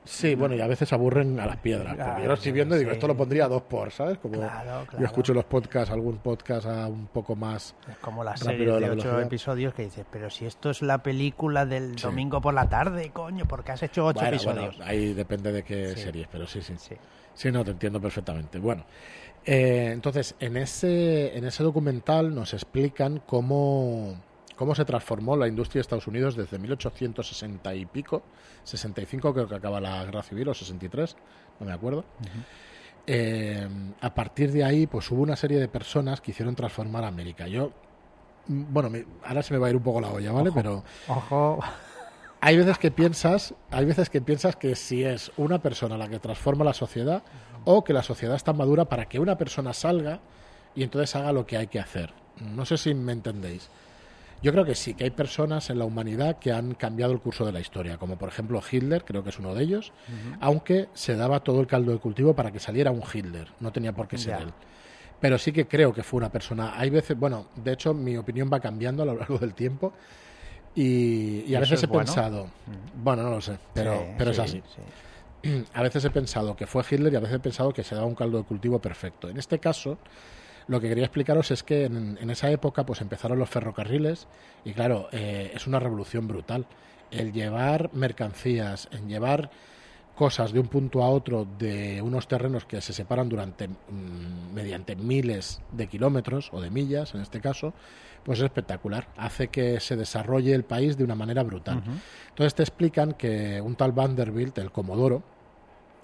Sí, 0.07 0.35
bueno, 0.35 0.55
y 0.55 0.61
a 0.61 0.67
veces 0.67 0.91
aburren 0.93 1.39
a 1.39 1.45
las 1.45 1.57
piedras. 1.57 1.89
porque 1.95 2.03
Claro, 2.03 2.21
yo 2.21 2.27
lo 2.27 2.33
estoy 2.33 2.51
viendo 2.51 2.75
y 2.75 2.79
digo, 2.79 2.91
sí. 2.91 2.95
esto 2.95 3.07
lo 3.07 3.15
pondría 3.17 3.45
a 3.45 3.47
dos 3.47 3.61
por, 3.63 3.91
¿sabes? 3.91 4.17
Como 4.17 4.35
Claro, 4.39 4.81
yo 4.83 4.87
claro. 4.87 5.05
escucho 5.05 5.33
los 5.33 5.45
podcasts, 5.45 5.91
algún 5.91 6.17
podcast 6.17 6.65
a 6.65 6.87
un 6.87 7.07
poco 7.07 7.35
más. 7.35 7.75
Es 7.89 7.97
como 7.97 8.23
la 8.23 8.31
Rápido 8.33 8.49
serie 8.51 8.65
de 8.79 8.89
ocho 8.89 9.19
episodios 9.19 9.73
que 9.73 9.83
dices, 9.83 10.05
pero 10.11 10.29
si 10.29 10.45
esto 10.45 10.69
es 10.69 10.81
la 10.81 10.99
película 11.03 11.65
del 11.65 11.97
Sí. 11.97 12.03
domingo 12.05 12.41
por 12.41 12.53
la 12.53 12.67
tarde, 12.69 13.11
coño, 13.11 13.45
porque 13.45 13.71
has 13.73 13.83
hecho 13.83 14.05
ocho 14.05 14.19
Bueno, 14.19 14.29
episodios. 14.35 14.77
bueno, 14.77 14.89
ahí 14.89 15.13
depende 15.13 15.51
de 15.51 15.63
qué 15.63 15.89
Sí. 15.95 16.01
series, 16.01 16.27
pero 16.31 16.47
sí, 16.47 16.61
sí. 16.61 16.73
Sí. 16.77 16.95
Sí, 17.33 17.51
no, 17.51 17.63
te 17.63 17.71
entiendo 17.71 18.01
perfectamente. 18.01 18.57
Bueno, 18.57 18.83
eh, 19.45 19.91
entonces, 19.93 20.35
en 20.39 20.57
ese, 20.57 21.37
en 21.37 21.45
ese 21.45 21.63
documental 21.63 22.33
nos 22.33 22.53
explican 22.53 23.21
cómo, 23.25 24.15
cómo 24.57 24.75
se 24.75 24.83
transformó 24.83 25.37
la 25.37 25.47
industria 25.47 25.79
de 25.79 25.81
Estados 25.81 26.07
Unidos 26.07 26.35
desde 26.35 26.59
1860 26.59 27.73
y 27.75 27.85
pico, 27.85 28.23
65 28.63 29.33
creo 29.33 29.47
que 29.47 29.55
acaba 29.55 29.79
la 29.79 30.03
guerra 30.03 30.23
civil, 30.23 30.49
o 30.49 30.53
63, 30.53 31.15
no 31.61 31.65
me 31.65 31.71
acuerdo. 31.71 32.03
Eh, 33.05 33.67
a 34.01 34.13
partir 34.13 34.51
de 34.51 34.63
ahí, 34.65 34.85
pues 34.87 35.09
hubo 35.11 35.21
una 35.21 35.35
serie 35.35 35.59
de 35.59 35.67
personas 35.69 36.19
que 36.19 36.31
hicieron 36.31 36.55
transformar 36.55 37.05
a 37.05 37.07
América. 37.07 37.47
Yo, 37.47 37.71
mm, 38.47 38.63
bueno, 38.73 38.89
me- 38.89 39.05
ahora 39.23 39.41
se 39.43 39.53
me 39.53 39.59
va 39.59 39.67
a 39.67 39.69
ir 39.69 39.77
un 39.77 39.83
poco 39.83 40.01
la 40.01 40.09
olla, 40.09 40.31
¿vale? 40.33 40.49
Ojo. 40.49 40.55
Pero 40.57 40.83
Ojo, 41.07 41.59
hay 42.41 42.57
veces 42.57 42.77
que 42.77 42.91
piensas, 42.91 43.53
hay 43.71 43.85
veces 43.85 44.09
que 44.09 44.21
piensas 44.21 44.55
que 44.57 44.75
si 44.75 45.03
es 45.03 45.31
una 45.37 45.59
persona 45.59 45.97
la 45.97 46.09
que 46.09 46.19
transforma 46.19 46.65
la 46.65 46.73
sociedad 46.73 47.23
o 47.63 47.83
que 47.83 47.93
la 47.93 48.03
sociedad 48.03 48.35
está 48.35 48.51
madura 48.53 48.85
para 48.85 49.05
que 49.07 49.19
una 49.19 49.37
persona 49.37 49.73
salga 49.73 50.19
y 50.75 50.83
entonces 50.83 51.15
haga 51.15 51.31
lo 51.31 51.45
que 51.45 51.57
hay 51.57 51.67
que 51.67 51.79
hacer. 51.79 52.13
No 52.41 52.65
sé 52.65 52.77
si 52.77 52.93
me 52.93 53.13
entendéis. 53.13 53.69
Yo 54.41 54.51
creo 54.51 54.65
que 54.65 54.75
sí, 54.75 54.93
que 54.93 55.03
hay 55.05 55.09
personas 55.09 55.69
en 55.69 55.79
la 55.79 55.85
humanidad 55.85 56.37
que 56.39 56.51
han 56.51 56.75
cambiado 56.75 57.11
el 57.11 57.19
curso 57.19 57.45
de 57.45 57.51
la 57.51 57.59
historia, 57.59 57.97
como 57.97 58.17
por 58.17 58.29
ejemplo 58.29 58.61
Hitler, 58.71 59.03
creo 59.03 59.23
que 59.23 59.29
es 59.29 59.39
uno 59.39 59.55
de 59.55 59.63
ellos, 59.63 59.91
aunque 60.39 60.89
se 60.93 61.15
daba 61.15 61.39
todo 61.39 61.59
el 61.59 61.67
caldo 61.67 61.91
de 61.91 61.97
cultivo 61.97 62.35
para 62.35 62.51
que 62.51 62.59
saliera 62.59 62.91
un 62.91 63.01
Hitler, 63.11 63.47
no 63.59 63.71
tenía 63.71 63.93
por 63.93 64.07
qué 64.07 64.17
ser 64.17 64.35
Ya. 64.35 64.41
él. 64.43 64.51
Pero 65.19 65.39
sí 65.39 65.51
que 65.51 65.67
creo 65.67 65.91
que 65.91 66.03
fue 66.03 66.19
una 66.19 66.29
persona. 66.29 66.79
Hay 66.79 66.91
veces, 66.91 67.17
bueno, 67.17 67.47
de 67.55 67.73
hecho 67.73 67.93
mi 67.95 68.15
opinión 68.17 68.49
va 68.53 68.59
cambiando 68.59 69.01
a 69.01 69.05
lo 69.07 69.15
largo 69.15 69.39
del 69.39 69.55
tiempo 69.55 69.91
y, 70.75 71.41
y 71.47 71.55
a 71.55 71.59
¿Eso 71.59 71.73
veces 71.73 71.79
es 71.79 71.83
he 71.85 71.87
bueno? 71.87 72.05
pensado, 72.05 72.47
bueno, 73.03 73.23
no 73.23 73.31
lo 73.31 73.41
sé, 73.41 73.57
pero, 73.73 73.91
Sí, 73.91 74.13
pero 74.17 74.31
es 74.31 74.37
sí, 74.37 74.41
así. 74.43 74.63
sí. 74.75 74.81
A 75.73 75.81
veces 75.81 76.03
he 76.05 76.09
pensado 76.09 76.55
que 76.55 76.67
fue 76.67 76.83
Hitler 76.89 77.13
y 77.13 77.15
a 77.15 77.19
veces 77.19 77.35
he 77.35 77.39
pensado 77.39 77.71
que 77.71 77.83
se 77.83 77.95
daba 77.95 78.07
un 78.07 78.15
caldo 78.15 78.37
de 78.39 78.43
cultivo 78.43 78.79
perfecto. 78.79 79.29
En 79.29 79.37
este 79.37 79.59
caso, 79.59 79.97
lo 80.67 80.81
que 80.81 80.89
quería 80.89 81.05
explicaros 81.05 81.51
es 81.51 81.63
que 81.63 81.85
en, 81.85 82.17
en 82.19 82.29
esa 82.29 82.49
época 82.51 82.85
pues 82.85 83.01
empezaron 83.01 83.39
los 83.39 83.49
ferrocarriles 83.49 84.27
y 84.65 84.73
claro, 84.73 85.07
eh, 85.11 85.51
es 85.53 85.67
una 85.67 85.79
revolución 85.79 86.27
brutal. 86.27 86.65
El 87.09 87.31
llevar 87.31 87.89
mercancías, 87.93 88.89
en 88.91 89.07
llevar 89.07 89.49
cosas 90.15 90.51
de 90.51 90.59
un 90.59 90.67
punto 90.67 91.03
a 91.03 91.09
otro 91.09 91.47
de 91.59 92.01
unos 92.01 92.27
terrenos 92.27 92.65
que 92.65 92.81
se 92.81 92.91
separan 92.91 93.29
durante 93.29 93.67
mm, 93.67 94.53
mediante 94.53 94.95
miles 94.95 95.61
de 95.71 95.87
kilómetros 95.87 96.49
o 96.51 96.59
de 96.59 96.71
millas 96.71 97.13
en 97.13 97.21
este 97.21 97.39
caso, 97.39 97.73
pues 98.23 98.39
es 98.39 98.45
espectacular. 98.45 99.07
Hace 99.15 99.47
que 99.47 99.79
se 99.79 99.95
desarrolle 99.95 100.53
el 100.53 100.65
país 100.65 100.97
de 100.97 101.03
una 101.03 101.15
manera 101.15 101.43
brutal. 101.43 101.81
Entonces 102.29 102.55
te 102.55 102.63
explican 102.63 103.13
que 103.13 103.61
un 103.61 103.75
tal 103.75 103.93
Vanderbilt, 103.93 104.57
el 104.57 104.71
Comodoro, 104.71 105.23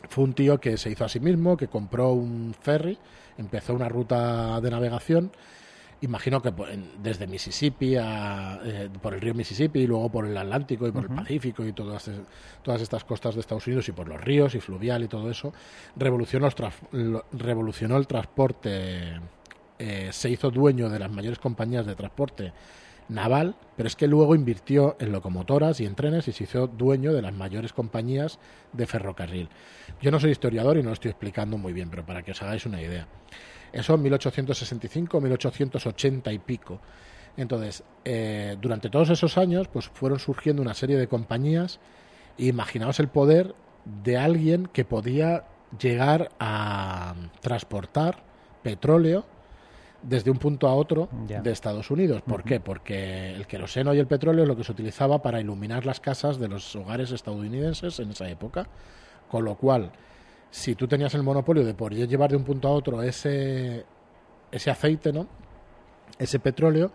fue 0.10 0.24
un 0.24 0.34
tío 0.34 0.60
que 0.60 0.78
se 0.78 0.90
hizo 0.90 1.06
a 1.06 1.10
sí 1.10 1.20
mismo, 1.20 1.58
que 1.58 1.68
compró 1.68 2.12
un 2.12 2.56
ferry, 2.60 2.98
empezó 3.38 3.74
una 3.74 3.90
ruta 3.90 4.60
de 4.62 4.72
navegación. 4.72 5.32
Imagino 6.02 6.42
que 6.42 6.54
desde 7.02 7.28
Mississippi 7.28 7.96
a, 7.96 8.60
eh, 8.66 8.90
por 9.02 9.14
el 9.14 9.22
río 9.22 9.34
Mississippi 9.34 9.80
y 9.80 9.88
luego 9.88 10.10
por 10.10 10.26
el 10.26 10.38
Atlántico 10.38 10.86
y 10.86 10.92
por 10.92 11.04
el 11.04 11.10
Pacífico 11.10 11.66
y 11.66 11.72
todas, 11.72 12.12
todas 12.62 12.82
estas 12.82 13.06
costas 13.06 13.36
de 13.36 13.42
Estados 13.42 13.66
Unidos 13.68 13.88
y 13.88 13.94
por 13.94 14.10
los 14.10 14.20
ríos 14.20 14.54
y 14.54 14.60
fluvial 14.60 15.04
y 15.04 15.08
todo 15.08 15.32
eso, 15.32 15.54
revolucionó, 15.96 16.50
revolucionó 17.32 17.96
el 17.96 18.06
transporte, 18.06 19.14
eh, 19.80 20.10
se 20.12 20.30
hizo 20.30 20.52
dueño 20.52 20.90
de 20.90 21.00
las 21.00 21.10
mayores 21.10 21.40
compañías 21.40 21.86
de 21.86 21.96
transporte 21.96 22.52
naval, 23.10 23.56
pero 23.76 23.88
es 23.88 23.96
que 23.96 24.08
luego 24.08 24.36
invirtió 24.36 24.96
en 25.00 25.12
locomotoras 25.12 25.80
y 25.80 25.86
en 25.86 25.96
trenes 25.96 26.28
y 26.28 26.32
se 26.32 26.44
hizo 26.44 26.68
dueño 26.68 27.14
de 27.14 27.22
las 27.22 27.34
mayores 27.34 27.74
compañías 27.74 28.40
de 28.72 28.86
ferrocarril. 28.86 29.50
Yo 30.02 30.12
no 30.12 30.20
soy 30.20 30.32
historiador 30.32 30.78
y 30.78 30.84
no 30.84 30.90
lo 30.90 30.94
estoy 30.94 31.12
explicando 31.12 31.58
muy 31.58 31.74
bien, 31.74 31.90
pero 31.90 32.06
para 32.06 32.24
que 32.24 32.32
os 32.32 32.42
hagáis 32.42 32.66
una 32.66 32.82
idea. 32.82 33.08
Eso 33.72 33.96
en 33.96 34.02
1865, 34.04 35.20
1880 35.20 36.32
y 36.32 36.40
pico. 36.40 36.80
Entonces, 37.36 37.84
eh, 38.06 38.58
durante 38.62 38.90
todos 38.90 39.10
esos 39.10 39.38
años, 39.38 39.68
pues 39.68 39.90
fueron 39.90 40.20
surgiendo 40.20 40.62
una 40.62 40.74
serie 40.74 40.98
de 40.98 41.08
compañías. 41.08 41.80
imaginaos 42.38 43.00
el 43.00 43.10
poder 43.10 43.56
de 43.86 44.18
alguien 44.18 44.68
que 44.68 44.86
podía 44.86 45.46
llegar 45.80 46.30
a 46.40 47.16
transportar 47.42 48.24
petróleo 48.62 49.26
desde 50.04 50.30
un 50.30 50.38
punto 50.38 50.68
a 50.68 50.76
otro 50.76 51.10
de 51.28 51.52
Estados 51.52 51.90
Unidos. 51.90 52.22
¿Por 52.22 52.44
qué? 52.44 52.60
Porque 52.60 53.32
el 53.32 53.48
queroseno 53.48 53.94
y 53.94 54.00
el 54.00 54.08
petróleo 54.08 54.44
es 54.44 54.48
lo 54.48 54.56
que 54.56 54.64
se 54.64 54.72
utilizaba 54.72 55.22
para 55.22 55.40
iluminar 55.40 55.86
las 55.86 56.00
casas 56.00 56.38
de 56.38 56.50
los 56.50 56.76
hogares 56.76 57.12
estadounidenses 57.12 58.00
en 58.00 58.12
esa 58.12 58.30
época. 58.30 58.68
Con 59.30 59.46
lo 59.46 59.56
cual, 59.56 59.92
si 60.52 60.76
tú 60.76 60.88
tenías 60.88 61.14
el 61.16 61.24
monopolio 61.24 61.66
de 61.66 61.74
poder 61.74 62.08
llevar 62.08 62.30
de 62.30 62.38
un 62.38 62.44
punto 62.44 62.68
a 62.68 62.72
otro 62.72 63.02
ese, 63.02 63.86
ese 64.52 64.70
aceite, 64.70 65.12
¿no? 65.12 65.28
Ese 66.20 66.40
petróleo, 66.40 66.92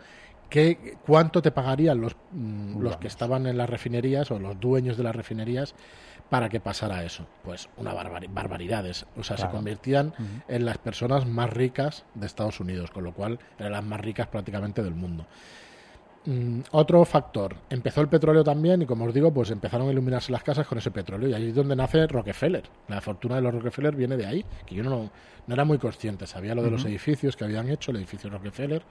¿qué, 0.49 0.97
¿cuánto 1.05 1.43
te 1.43 1.51
pagarían 1.51 2.01
los, 2.01 2.15
mm, 2.33 2.81
los 2.81 2.99
que 2.99 3.09
estaban 3.09 3.47
en 3.47 3.57
las 3.57 3.69
refinerías 3.69 4.31
o 4.31 4.39
los 4.39 4.61
dueños 4.61 4.97
de 4.97 5.03
las 5.03 5.17
refinerías 5.17 5.75
para 6.31 6.49
que 6.49 6.61
pasara 6.61 7.05
eso? 7.05 7.27
Pues 7.43 7.69
una 7.77 7.93
barbaridades. 7.95 9.07
O 9.17 9.23
sea, 9.23 9.37
se 9.37 9.49
convertían 9.49 10.15
en 10.49 10.65
las 10.65 10.79
personas 10.79 11.27
más 11.27 11.51
ricas 11.51 12.05
de 12.15 12.27
Estados 12.27 12.61
Unidos, 12.61 12.91
con 12.91 13.05
lo 13.05 13.13
cual 13.13 13.39
eran 13.59 13.73
las 13.73 13.85
más 13.85 14.01
ricas 14.01 14.27
prácticamente 14.27 14.83
del 14.83 14.95
mundo. 14.95 15.27
Mm, 16.27 16.61
otro 16.73 17.03
factor, 17.07 17.57
empezó 17.71 18.03
el 18.03 18.09
petróleo 18.09 18.45
también 18.45 18.83
y 18.83 18.87
como 18.87 19.07
os 19.07 19.15
digo, 19.15 19.33
pues 19.33 19.51
empezaron 19.51 19.89
a 19.89 19.93
iluminarse 19.93 20.31
las 20.31 20.43
casas 20.43 20.67
con 20.67 20.77
ese 20.77 20.91
petróleo 20.91 21.29
y 21.29 21.33
ahí 21.33 21.49
es 21.49 21.55
donde 21.55 21.75
nace 21.75 22.07
Rockefeller. 22.07 22.65
La 22.89 23.01
fortuna 23.01 23.37
de 23.37 23.41
los 23.41 23.55
Rockefeller 23.55 23.95
viene 23.95 24.17
de 24.17 24.27
ahí, 24.27 24.45
que 24.67 24.75
yo 24.75 24.83
no, 24.83 25.11
no 25.47 25.55
era 25.55 25.65
muy 25.65 25.79
consciente, 25.79 26.27
sabía 26.27 26.55
lo 26.55 26.63
de 26.63 26.71
los 26.71 26.85
edificios 26.85 27.35
que 27.35 27.45
habían 27.45 27.71
hecho, 27.71 27.93
el 27.93 27.99
edificio 27.99 28.29
Rockefeller, 28.29 28.83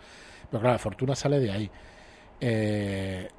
pero 0.49 0.61
claro, 0.61 0.73
la 0.73 0.79
fortuna 0.79 1.15
sale 1.15 1.39
de 1.39 1.51
ahí. 1.51 1.69
Eh, 2.39 3.29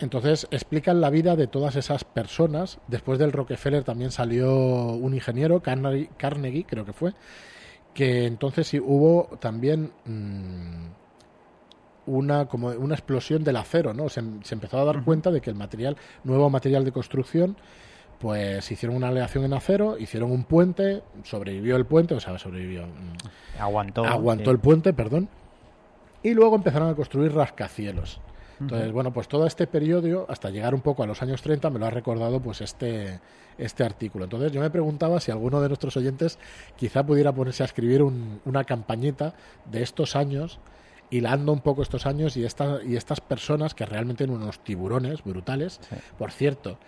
entonces 0.00 0.46
explican 0.50 1.00
la 1.00 1.10
vida 1.10 1.36
de 1.36 1.46
todas 1.46 1.76
esas 1.76 2.04
personas. 2.04 2.78
Después 2.88 3.18
del 3.18 3.32
Rockefeller 3.32 3.84
también 3.84 4.10
salió 4.10 4.54
un 4.54 5.14
ingeniero, 5.14 5.60
Carnegie, 5.60 6.66
creo 6.66 6.84
que 6.84 6.92
fue, 6.92 7.14
que 7.94 8.26
entonces 8.26 8.66
sí, 8.66 8.80
hubo 8.80 9.36
también... 9.40 9.92
Mm, 10.04 11.06
una, 12.06 12.46
como 12.46 12.68
una 12.68 12.94
explosión 12.94 13.44
del 13.44 13.56
acero, 13.56 13.92
¿no? 13.92 14.08
Se, 14.08 14.20
empezó 14.20 14.78
a 14.78 14.84
dar 14.84 15.02
cuenta 15.02 15.30
de 15.30 15.40
que 15.40 15.50
el 15.50 15.56
material, 15.56 15.96
nuevo 16.24 16.48
material 16.48 16.84
de 16.84 16.92
construcción, 16.92 17.56
pues 18.18 18.70
hicieron 18.70 18.96
una 18.96 19.08
aleación 19.08 19.44
en 19.44 19.52
acero, 19.52 19.98
hicieron 19.98 20.30
un 20.30 20.44
puente, 20.44 21.02
sobrevivió 21.24 21.76
el 21.76 21.84
puente, 21.84 22.14
o 22.14 22.20
sea, 22.20 22.38
sobrevivió. 22.38 22.86
Mm, 22.86 23.60
aguantó. 23.60 24.04
Aguantó 24.04 24.50
el 24.50 24.58
puente, 24.58 24.92
perdón. 24.92 25.28
Y 26.22 26.32
luego 26.34 26.56
empezaron 26.56 26.88
a 26.88 26.94
construir 26.94 27.32
rascacielos. 27.32 28.20
Entonces, 28.60 28.92
bueno, 28.92 29.12
pues 29.12 29.28
todo 29.28 29.46
este 29.46 29.66
periodo, 29.66 30.26
hasta 30.28 30.50
llegar 30.50 30.74
un 30.74 30.80
poco 30.80 31.02
a 31.02 31.06
los 31.06 31.20
años 31.22 31.42
30, 31.42 31.68
me 31.70 31.78
lo 31.78 31.86
ha 31.86 31.90
recordado 31.90 32.40
pues 32.40 32.60
este, 32.60 33.20
este 33.58 33.84
artículo. 33.84 34.24
Entonces, 34.24 34.52
yo 34.52 34.60
me 34.60 34.70
preguntaba 34.70 35.20
si 35.20 35.30
alguno 35.30 35.60
de 35.60 35.68
nuestros 35.68 35.96
oyentes 35.96 36.38
quizá 36.76 37.04
pudiera 37.04 37.32
ponerse 37.32 37.62
a 37.62 37.66
escribir 37.66 38.02
una 38.02 38.64
campañita 38.64 39.34
de 39.70 39.82
estos 39.82 40.16
años 40.16 40.58
hilando 41.10 41.52
un 41.52 41.60
poco 41.60 41.82
estos 41.82 42.06
años 42.06 42.36
y, 42.36 42.44
esta, 42.44 42.82
y 42.82 42.96
estas 42.96 43.20
personas 43.20 43.74
que 43.74 43.86
realmente 43.86 44.24
eran 44.24 44.36
unos 44.36 44.58
tiburones 44.60 45.22
brutales. 45.22 45.80
Por 46.18 46.32
cierto, 46.32 46.78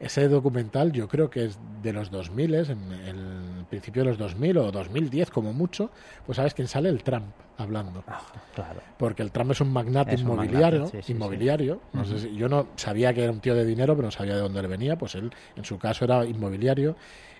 ese 0.00 0.28
documental 0.28 0.92
yo 0.92 1.08
creo 1.08 1.30
que 1.30 1.46
es 1.46 1.58
de 1.82 1.92
los 1.92 2.10
2000, 2.10 2.54
en 2.54 2.92
el 2.92 3.64
principio 3.68 4.02
de 4.02 4.10
los 4.10 4.18
2000 4.18 4.58
o 4.58 4.72
2010 4.72 5.30
como 5.30 5.52
mucho, 5.52 5.90
pues 6.24 6.36
sabes 6.36 6.54
quién 6.54 6.68
sale 6.68 6.88
el 6.88 7.02
Trump 7.02 7.26
hablando. 7.56 8.04
Ah, 8.06 8.20
claro. 8.54 8.80
Porque 8.98 9.22
el 9.22 9.32
Trump 9.32 9.52
es 9.52 9.60
un 9.60 9.72
magnate 9.72 10.14
inmobiliario, 10.14 10.90
inmobiliario. 11.08 11.80
No 11.92 12.04
sé 12.04 12.34
yo 12.34 12.48
no 12.48 12.68
sabía 12.76 13.14
que 13.14 13.22
era 13.22 13.32
un 13.32 13.40
tío 13.40 13.54
de 13.54 13.64
dinero, 13.64 13.94
pero 13.96 14.08
no 14.08 14.12
sabía 14.12 14.34
de 14.34 14.40
dónde 14.40 14.62
le 14.62 14.68
venía, 14.68 14.96
pues 14.96 15.14
él 15.14 15.30
en 15.56 15.64
su 15.64 15.78
caso 15.78 16.04
era 16.04 16.24
inmobiliario 16.24 16.96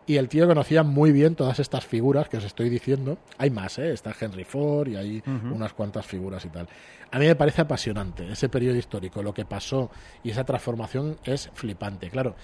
y 0.06 0.16
el 0.16 0.28
tío 0.28 0.46
conocía 0.46 0.82
muy 0.82 1.12
bien 1.12 1.34
todas 1.34 1.58
estas 1.58 1.84
figuras 1.84 2.28
que 2.28 2.36
os 2.36 2.44
estoy 2.44 2.68
diciendo. 2.68 3.18
Hay 3.38 3.50
más, 3.50 3.78
¿eh? 3.78 3.92
Está 3.92 4.14
Henry 4.18 4.44
Ford 4.44 4.88
y 4.88 4.96
hay 4.96 5.22
unas 5.26 5.72
cuantas 5.72 6.06
figuras 6.06 6.44
y 6.44 6.48
tal. 6.48 6.68
A 7.10 7.18
mí 7.18 7.26
me 7.26 7.34
parece 7.34 7.62
apasionante 7.62 8.30
ese 8.30 8.48
periodo 8.48 8.76
histórico, 8.76 9.22
lo 9.22 9.34
que 9.34 9.44
pasó 9.44 9.90
y 10.22 10.30
esa 10.30 10.44
transformación 10.44 11.18
es 11.24 11.50
flipante, 11.54 12.10
claro. 12.10 12.34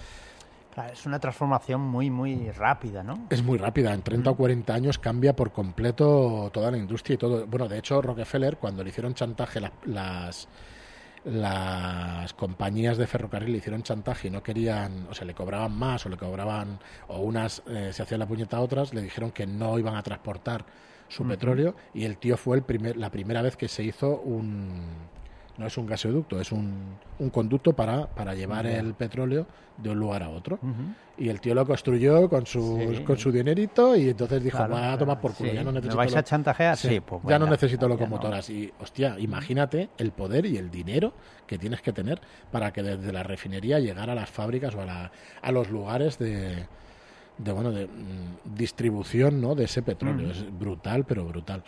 Es 0.91 1.05
una 1.05 1.19
transformación 1.19 1.81
muy, 1.81 2.09
muy 2.09 2.49
rápida, 2.49 3.03
¿no? 3.03 3.27
Es 3.29 3.43
muy 3.43 3.59
rápida. 3.59 3.93
En 3.93 4.01
30 4.01 4.31
o 4.31 4.35
40 4.35 4.73
años 4.73 4.97
cambia 4.97 5.35
por 5.35 5.51
completo 5.51 6.49
toda 6.51 6.71
la 6.71 6.77
industria 6.77 7.13
y 7.13 7.17
todo. 7.17 7.45
Bueno, 7.45 7.67
de 7.67 7.77
hecho, 7.77 8.01
Rockefeller, 8.01 8.57
cuando 8.57 8.83
le 8.83 8.89
hicieron 8.89 9.13
chantaje 9.13 9.59
las 9.59 9.71
las 9.85 10.47
compañías 12.35 12.97
de 12.97 13.07
ferrocarril 13.07 13.51
le 13.51 13.57
hicieron 13.59 13.83
chantaje 13.83 14.27
y 14.27 14.31
no 14.31 14.43
querían, 14.43 15.07
o 15.09 15.13
sea, 15.13 15.25
le 15.25 15.33
cobraban 15.33 15.71
más 15.71 16.05
o 16.05 16.09
le 16.09 16.17
cobraban, 16.17 16.79
o 17.07 17.19
unas 17.21 17.63
eh, 17.67 17.91
se 17.93 18.03
hacían 18.03 18.19
la 18.19 18.27
puñeta 18.27 18.57
a 18.57 18.61
otras, 18.61 18.93
le 18.93 19.01
dijeron 19.01 19.31
que 19.31 19.45
no 19.47 19.79
iban 19.79 19.95
a 19.95 20.03
transportar 20.03 20.65
su 21.07 21.25
petróleo 21.27 21.75
y 21.93 22.05
el 22.05 22.17
tío 22.17 22.37
fue 22.37 22.57
el 22.57 22.63
primer, 22.63 22.97
la 22.97 23.11
primera 23.11 23.41
vez 23.41 23.55
que 23.55 23.67
se 23.67 23.83
hizo 23.83 24.19
un, 24.21 24.81
no 25.57 25.67
es 25.67 25.77
un 25.77 25.85
gasoducto, 25.85 26.39
es 26.39 26.51
un, 26.51 26.97
un 27.19 27.29
conducto 27.29 27.73
para, 27.73 28.07
para 28.07 28.33
llevar 28.33 28.65
el 28.65 28.93
petróleo 28.93 29.45
de 29.77 29.89
un 29.89 29.99
lugar 29.99 30.23
a 30.23 30.29
otro. 30.29 30.59
Y 31.17 31.29
el 31.29 31.39
tío 31.41 31.53
lo 31.53 31.65
construyó 31.65 32.27
con 32.27 32.45
su, 32.45 33.03
con 33.05 33.17
su 33.17 33.31
dinerito 33.31 33.95
y 33.95 34.09
entonces 34.09 34.43
dijo, 34.43 34.57
va 34.67 34.93
a 34.93 34.97
tomar 34.97 35.19
por 35.19 35.33
culo, 35.33 35.53
ya 35.53 35.63
no 35.63 35.71
necesito... 35.71 35.95
vais 35.95 36.15
a 36.15 36.23
chantajear? 36.23 36.77
Sí, 36.77 36.99
pues 36.99 37.21
Ya 37.27 37.37
no 37.37 37.47
necesito 37.47 37.87
locomotoras. 37.87 38.49
Y, 38.49 38.71
hostia, 38.79 39.15
imagínate 39.19 39.89
el 39.97 40.11
poder 40.11 40.45
y 40.45 40.57
el 40.57 40.71
dinero 40.71 41.13
que 41.45 41.57
tienes 41.57 41.81
que 41.81 41.93
tener 41.93 42.19
para 42.51 42.73
que 42.73 42.81
desde 42.81 43.11
la 43.11 43.23
refinería 43.23 43.79
llegar 43.79 44.09
a 44.09 44.15
las 44.15 44.29
fábricas 44.29 44.73
o 44.75 44.81
a, 44.81 44.85
la, 44.85 45.11
a 45.41 45.51
los 45.51 45.69
lugares 45.69 46.17
de, 46.17 46.65
de 47.37 47.51
bueno 47.51 47.71
de 47.71 47.85
mm, 47.85 48.55
distribución 48.55 49.39
¿no? 49.39 49.53
de 49.53 49.65
ese 49.65 49.83
petróleo. 49.83 50.31
Es 50.31 50.45
brutal, 50.57 51.05
pero 51.05 51.25
brutal 51.25 51.63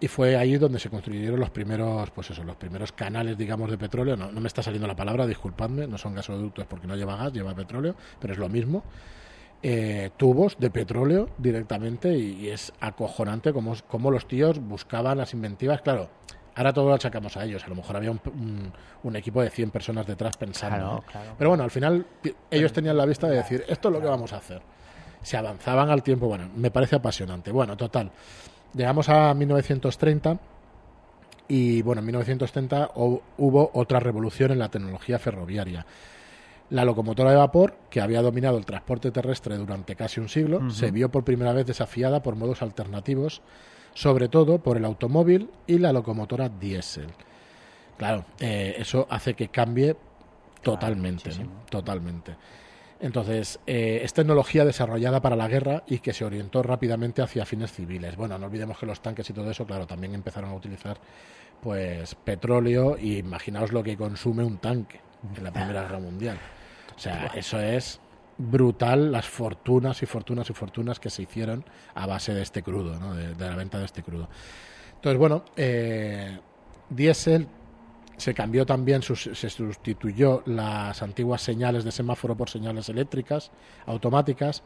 y 0.00 0.08
fue 0.08 0.36
ahí 0.36 0.56
donde 0.56 0.78
se 0.78 0.90
construyeron 0.90 1.40
los 1.40 1.50
primeros, 1.50 2.10
pues 2.10 2.30
eso, 2.30 2.44
los 2.44 2.56
primeros 2.56 2.92
canales, 2.92 3.36
digamos, 3.36 3.70
de 3.70 3.78
petróleo. 3.78 4.16
No, 4.16 4.30
no 4.30 4.40
me 4.40 4.46
está 4.46 4.62
saliendo 4.62 4.86
la 4.86 4.94
palabra, 4.94 5.26
disculpadme, 5.26 5.86
no 5.86 5.98
son 5.98 6.14
gasoductos 6.14 6.66
porque 6.66 6.86
no 6.86 6.94
lleva 6.96 7.16
gas, 7.16 7.32
lleva 7.32 7.54
petróleo, 7.54 7.96
pero 8.20 8.32
es 8.32 8.38
lo 8.38 8.48
mismo. 8.48 8.84
Eh, 9.60 10.10
tubos 10.16 10.56
de 10.60 10.70
petróleo 10.70 11.30
directamente 11.36 12.16
y, 12.16 12.48
es 12.48 12.72
acojonante 12.78 13.52
como, 13.52 13.74
como, 13.88 14.12
los 14.12 14.28
tíos 14.28 14.60
buscaban 14.60 15.18
las 15.18 15.34
inventivas. 15.34 15.82
Claro, 15.82 16.08
ahora 16.54 16.72
todo 16.72 16.88
lo 16.88 16.94
achacamos 16.94 17.36
a 17.36 17.44
ellos. 17.44 17.64
A 17.64 17.68
lo 17.68 17.74
mejor 17.74 17.96
había 17.96 18.12
un, 18.12 18.20
un, 19.02 19.16
equipo 19.16 19.42
de 19.42 19.50
100 19.50 19.70
personas 19.72 20.06
detrás 20.06 20.36
pensando. 20.36 21.02
Pero 21.36 21.50
bueno, 21.50 21.64
al 21.64 21.72
final 21.72 22.06
ellos 22.52 22.72
tenían 22.72 22.96
la 22.96 23.04
vista 23.04 23.26
de 23.26 23.36
decir, 23.36 23.64
esto 23.66 23.88
es 23.88 23.94
lo 23.94 24.00
que 24.00 24.06
vamos 24.06 24.32
a 24.32 24.36
hacer. 24.36 24.62
Se 25.22 25.36
avanzaban 25.36 25.90
al 25.90 26.04
tiempo, 26.04 26.28
bueno, 26.28 26.48
me 26.54 26.70
parece 26.70 26.94
apasionante. 26.94 27.50
Bueno, 27.50 27.76
total. 27.76 28.12
Llegamos 28.74 29.08
a 29.08 29.32
1930 29.34 30.38
y 31.48 31.82
bueno, 31.82 32.00
en 32.00 32.06
1930 32.06 32.92
hubo 32.94 33.70
otra 33.72 34.00
revolución 34.00 34.52
en 34.52 34.58
la 34.58 34.70
tecnología 34.70 35.18
ferroviaria. 35.18 35.86
La 36.70 36.84
locomotora 36.84 37.30
de 37.30 37.36
vapor, 37.36 37.76
que 37.88 38.02
había 38.02 38.20
dominado 38.20 38.58
el 38.58 38.66
transporte 38.66 39.10
terrestre 39.10 39.56
durante 39.56 39.96
casi 39.96 40.20
un 40.20 40.28
siglo, 40.28 40.70
se 40.70 40.90
vio 40.90 41.10
por 41.10 41.24
primera 41.24 41.54
vez 41.54 41.66
desafiada 41.66 42.22
por 42.22 42.36
modos 42.36 42.60
alternativos, 42.60 43.40
sobre 43.94 44.28
todo 44.28 44.58
por 44.58 44.76
el 44.76 44.84
automóvil 44.84 45.48
y 45.66 45.78
la 45.78 45.94
locomotora 45.94 46.50
diésel. 46.50 47.08
Claro, 47.96 48.26
eh, 48.38 48.76
eso 48.78 49.06
hace 49.08 49.32
que 49.32 49.48
cambie 49.48 49.96
totalmente, 50.62 51.30
totalmente. 51.70 52.36
Entonces, 53.00 53.60
eh, 53.66 54.00
es 54.02 54.12
tecnología 54.12 54.64
desarrollada 54.64 55.20
para 55.20 55.36
la 55.36 55.46
guerra 55.46 55.84
y 55.86 56.00
que 56.00 56.12
se 56.12 56.24
orientó 56.24 56.62
rápidamente 56.62 57.22
hacia 57.22 57.46
fines 57.46 57.72
civiles. 57.72 58.16
Bueno, 58.16 58.38
no 58.38 58.46
olvidemos 58.46 58.78
que 58.78 58.86
los 58.86 59.00
tanques 59.00 59.28
y 59.30 59.32
todo 59.32 59.50
eso, 59.50 59.64
claro, 59.66 59.86
también 59.86 60.14
empezaron 60.14 60.50
a 60.50 60.54
utilizar 60.54 60.98
pues 61.62 62.14
petróleo 62.16 62.96
y 62.98 63.18
imaginaos 63.18 63.72
lo 63.72 63.82
que 63.82 63.96
consume 63.96 64.44
un 64.44 64.58
tanque 64.58 65.00
en 65.36 65.44
la 65.44 65.52
Primera 65.52 65.82
Guerra 65.82 66.00
Mundial. 66.00 66.38
O 66.96 66.98
sea, 66.98 67.26
eso 67.34 67.60
es 67.60 68.00
brutal 68.36 69.12
las 69.12 69.26
fortunas 69.26 70.02
y 70.02 70.06
fortunas 70.06 70.48
y 70.50 70.52
fortunas 70.52 71.00
que 71.00 71.10
se 71.10 71.22
hicieron 71.22 71.64
a 71.94 72.06
base 72.06 72.34
de 72.34 72.42
este 72.42 72.62
crudo, 72.62 72.98
¿no? 72.98 73.14
de, 73.14 73.34
la 73.34 73.56
venta 73.56 73.78
de 73.78 73.84
este 73.84 74.02
crudo. 74.02 74.28
Entonces, 74.94 75.18
bueno, 75.18 75.44
eh, 75.56 76.38
diésel 76.88 77.46
se 78.18 78.34
cambió 78.34 78.66
también, 78.66 79.00
se 79.02 79.50
sustituyó 79.50 80.42
las 80.44 81.02
antiguas 81.02 81.40
señales 81.40 81.84
de 81.84 81.92
semáforo 81.92 82.36
por 82.36 82.50
señales 82.50 82.88
eléctricas 82.88 83.50
automáticas, 83.86 84.62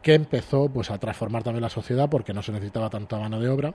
que 0.00 0.14
empezó 0.14 0.68
pues 0.68 0.90
a 0.90 0.98
transformar 0.98 1.42
también 1.42 1.62
la 1.62 1.70
sociedad 1.70 2.08
porque 2.08 2.32
no 2.32 2.42
se 2.42 2.52
necesitaba 2.52 2.88
tanta 2.90 3.18
mano 3.18 3.40
de 3.40 3.48
obra. 3.48 3.74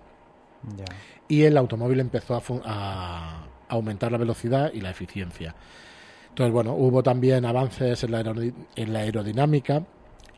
Y 1.28 1.44
el 1.44 1.58
automóvil 1.58 2.00
empezó 2.00 2.42
a, 2.66 3.46
aumentar 3.68 4.12
la 4.12 4.18
velocidad 4.18 4.72
y 4.74 4.82
la 4.82 4.90
eficiencia. 4.90 5.54
Entonces, 6.30 6.52
bueno, 6.52 6.74
hubo 6.74 7.04
también 7.04 7.46
avances 7.46 8.04
en 8.04 8.12
la, 8.12 8.22
en 8.22 8.94
la 8.94 9.00
aerodinámica, 9.00 9.84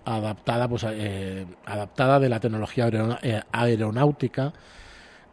adaptada, 0.03 0.67
pues, 0.67 0.85
eh, 0.89 1.45
adaptada 1.65 2.19
de 2.19 2.27
la 2.27 2.39
tecnología 2.41 2.89
eh, 3.21 3.41
aeronáutica, 3.51 4.51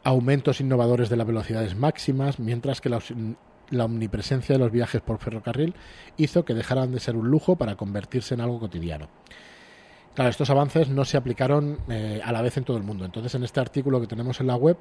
aumentos 0.04 0.60
innovadores 0.60 1.08
de 1.08 1.16
las 1.16 1.26
velocidades 1.26 1.74
máximas, 1.76 2.38
mientras 2.38 2.80
que 2.80 2.88
la, 2.88 3.84
omnipresencia 3.84 4.54
de 4.54 4.58
los 4.58 4.72
viajes 4.72 5.00
por 5.00 5.18
ferrocarril 5.18 5.74
hizo 6.16 6.44
que 6.44 6.54
dejaran 6.54 6.92
de 6.92 7.00
ser 7.00 7.16
un 7.16 7.28
lujo 7.28 7.56
para 7.56 7.76
convertirse 7.76 8.34
en 8.34 8.40
algo 8.40 8.60
cotidiano. 8.60 9.08
Claro, 10.14 10.30
estos 10.30 10.50
avances 10.50 10.88
no 10.88 11.04
se 11.04 11.16
aplicaron 11.16 11.78
eh, 11.88 12.20
a 12.24 12.32
la 12.32 12.42
vez 12.42 12.56
en 12.56 12.64
todo 12.64 12.76
el 12.76 12.82
mundo. 12.82 13.04
Entonces, 13.04 13.34
en 13.34 13.44
este 13.44 13.60
artículo 13.60 14.00
que 14.00 14.06
tenemos 14.06 14.40
en 14.40 14.48
la 14.48 14.56
web, 14.56 14.76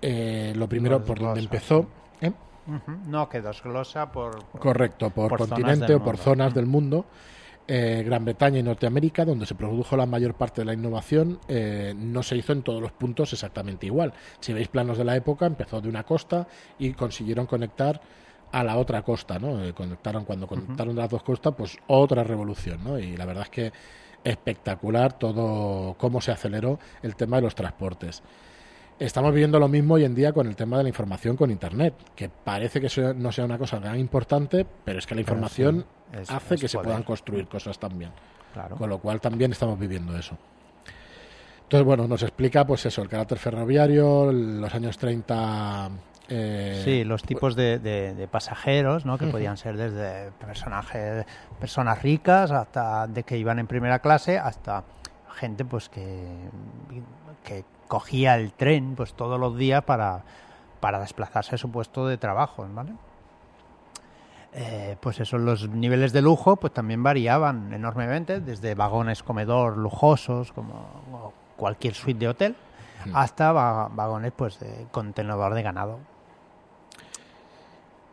lo 0.00 0.68
primero 0.68 1.04
por 1.04 1.18
donde 1.18 1.40
empezó. 1.40 1.86
No, 3.06 3.28
que 3.28 3.40
desglosa 3.40 4.12
por, 4.12 4.44
Correcto, 4.58 5.08
por, 5.10 5.36
continente 5.38 5.94
o 5.94 6.02
por 6.04 6.18
zonas 6.18 6.52
del 6.52 6.66
mundo. 6.66 7.06
Eh, 7.70 8.02
Gran 8.02 8.24
Bretaña 8.24 8.60
y 8.60 8.62
Norteamérica, 8.62 9.26
donde 9.26 9.44
se 9.44 9.54
produjo 9.54 9.94
la 9.94 10.06
mayor 10.06 10.32
parte 10.32 10.62
de 10.62 10.64
la 10.64 10.72
innovación, 10.72 11.38
eh, 11.48 11.94
no 11.94 12.22
se 12.22 12.34
hizo 12.34 12.54
en 12.54 12.62
todos 12.62 12.80
los 12.80 12.92
puntos 12.92 13.34
exactamente 13.34 13.84
igual. 13.84 14.14
Si 14.40 14.54
veis 14.54 14.68
planos 14.68 14.96
de 14.96 15.04
la 15.04 15.14
época, 15.14 15.44
empezó 15.44 15.82
de 15.82 15.90
una 15.90 16.02
costa 16.04 16.48
y 16.78 16.94
consiguieron 16.94 17.44
conectar 17.44 18.00
a 18.52 18.64
la 18.64 18.78
otra 18.78 19.02
costa, 19.02 19.38
¿no? 19.38 19.62
Eh, 19.62 19.74
conectaron 19.74 20.24
cuando 20.24 20.46
conectaron 20.46 20.96
las 20.96 21.10
dos 21.10 21.22
costas, 21.22 21.54
pues 21.58 21.76
otra 21.88 22.24
revolución, 22.24 22.82
¿no? 22.82 22.98
Y 22.98 23.18
la 23.18 23.26
verdad 23.26 23.42
es 23.42 23.50
que 23.50 23.72
espectacular 24.24 25.18
todo 25.18 25.94
cómo 25.98 26.22
se 26.22 26.32
aceleró 26.32 26.78
el 27.02 27.16
tema 27.16 27.36
de 27.36 27.42
los 27.42 27.54
transportes. 27.54 28.22
Estamos 28.98 29.32
viviendo 29.32 29.60
lo 29.60 29.68
mismo 29.68 29.94
hoy 29.94 30.04
en 30.04 30.14
día 30.14 30.32
con 30.32 30.46
el 30.46 30.56
tema 30.56 30.78
de 30.78 30.84
la 30.84 30.88
información 30.88 31.36
con 31.36 31.50
Internet, 31.50 31.94
que 32.16 32.30
parece 32.30 32.80
que 32.80 33.14
no 33.14 33.30
sea 33.30 33.44
una 33.44 33.58
cosa 33.58 33.78
tan 33.78 34.00
importante, 34.00 34.66
pero 34.84 34.98
es 34.98 35.06
que 35.06 35.14
la 35.14 35.20
información 35.20 35.84
hace 36.28 36.56
que 36.56 36.68
se 36.68 36.78
puedan 36.78 37.02
construir 37.02 37.46
cosas 37.46 37.78
también. 37.78 38.10
Con 38.76 38.88
lo 38.88 38.98
cual 38.98 39.20
también 39.20 39.52
estamos 39.52 39.78
viviendo 39.78 40.16
eso. 40.16 40.36
Entonces, 41.64 41.84
bueno, 41.84 42.08
nos 42.08 42.22
explica 42.22 42.66
pues 42.66 42.86
eso, 42.86 43.02
el 43.02 43.08
carácter 43.08 43.38
ferroviario, 43.38 44.32
los 44.32 44.74
años 44.74 44.96
30... 44.96 45.90
Eh, 46.30 46.82
sí, 46.84 47.04
los 47.04 47.22
tipos 47.22 47.56
de, 47.56 48.28
pasajeros, 48.30 49.06
¿no? 49.06 49.16
Que 49.16 49.26
podían 49.26 49.56
ser 49.56 49.76
desde 49.76 50.30
personajes, 50.32 51.26
personas 51.60 52.02
ricas 52.02 52.50
hasta 52.50 53.06
de 53.06 53.22
que 53.22 53.38
iban 53.38 53.58
en 53.58 53.66
primera 53.66 53.98
clase 54.00 54.38
hasta 54.38 54.84
gente 55.34 55.64
pues 55.64 55.88
que, 55.88 56.26
que 57.44 57.64
cogía 57.86 58.36
el 58.36 58.52
tren 58.52 58.94
pues 58.94 59.14
todos 59.14 59.38
los 59.38 59.56
días 59.56 59.84
para, 59.84 60.24
para 60.80 61.00
desplazarse 61.00 61.54
a 61.54 61.58
su 61.58 61.70
puesto 61.70 62.06
de 62.06 62.18
trabajo, 62.18 62.66
¿vale? 62.72 62.92
Eh, 64.54 64.96
pues 65.00 65.20
eso, 65.20 65.36
los 65.38 65.68
niveles 65.68 66.12
de 66.12 66.22
lujo 66.22 66.56
pues 66.56 66.72
también 66.72 67.02
variaban 67.02 67.72
enormemente, 67.72 68.40
desde 68.40 68.74
vagones 68.74 69.22
comedor 69.22 69.76
lujosos 69.76 70.52
como 70.52 71.32
cualquier 71.56 71.94
suite 71.94 72.18
de 72.20 72.28
hotel, 72.28 72.56
hasta 73.12 73.52
vagones 73.52 74.32
pues 74.34 74.58
de 74.58 74.86
contenedor 74.90 75.54
de 75.54 75.62
ganado. 75.62 75.98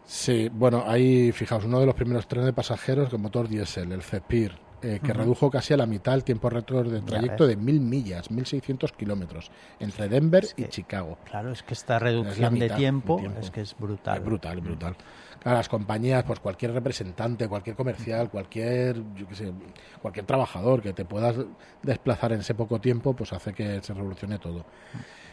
Sí, 0.05 0.49
bueno, 0.53 0.83
ahí 0.85 1.31
fijaos, 1.31 1.65
uno 1.65 1.79
de 1.79 1.87
los 1.87 1.95
primeros 1.95 2.27
trenes 2.27 2.45
de 2.45 2.53
pasajeros 2.53 3.09
con 3.09 3.21
motor 3.21 3.47
diésel, 3.47 3.91
el 3.91 4.03
Cepir, 4.03 4.55
eh, 4.81 4.99
que 5.03 5.13
redujo 5.13 5.49
casi 5.49 5.73
a 5.73 5.77
la 5.77 5.85
mitad 5.85 6.13
el 6.13 6.23
tiempo 6.23 6.49
récord 6.49 6.91
de 6.91 7.01
trayecto 7.01 7.47
de 7.47 7.55
mil 7.55 7.79
millas, 7.79 8.29
1.600 8.29 8.91
kilómetros, 8.91 9.51
entre 9.79 10.07
Denver 10.07 10.45
y 10.55 10.65
Chicago. 10.65 11.17
Claro, 11.25 11.51
es 11.51 11.63
que 11.63 11.73
esta 11.73 11.99
reducción 11.99 12.57
de, 12.59 12.69
tiempo, 12.69 13.21
es 13.39 13.51
que 13.51 13.61
es 13.61 13.75
brutal. 13.77 14.17
Es 14.17 14.23
brutal, 14.23 14.61
brutal. 14.61 14.95
Claro, 15.39 15.57
las 15.57 15.69
compañías, 15.69 16.23
pues 16.23 16.39
cualquier 16.39 16.73
representante, 16.73 17.47
cualquier 17.47 17.75
comercial, 17.75 18.29
cualquier, 18.29 18.97
yo 19.15 19.27
qué 19.27 19.35
sé, 19.35 19.53
cualquier 20.01 20.25
trabajador 20.25 20.81
que 20.81 20.93
te 20.93 21.05
puedas 21.05 21.35
desplazar 21.83 22.33
en 22.33 22.39
ese 22.39 22.55
poco 22.55 22.79
tiempo, 22.79 23.13
pues 23.13 23.33
hace 23.33 23.53
que 23.53 23.81
se 23.81 23.93
revolucione 23.93 24.39
todo. 24.39 24.65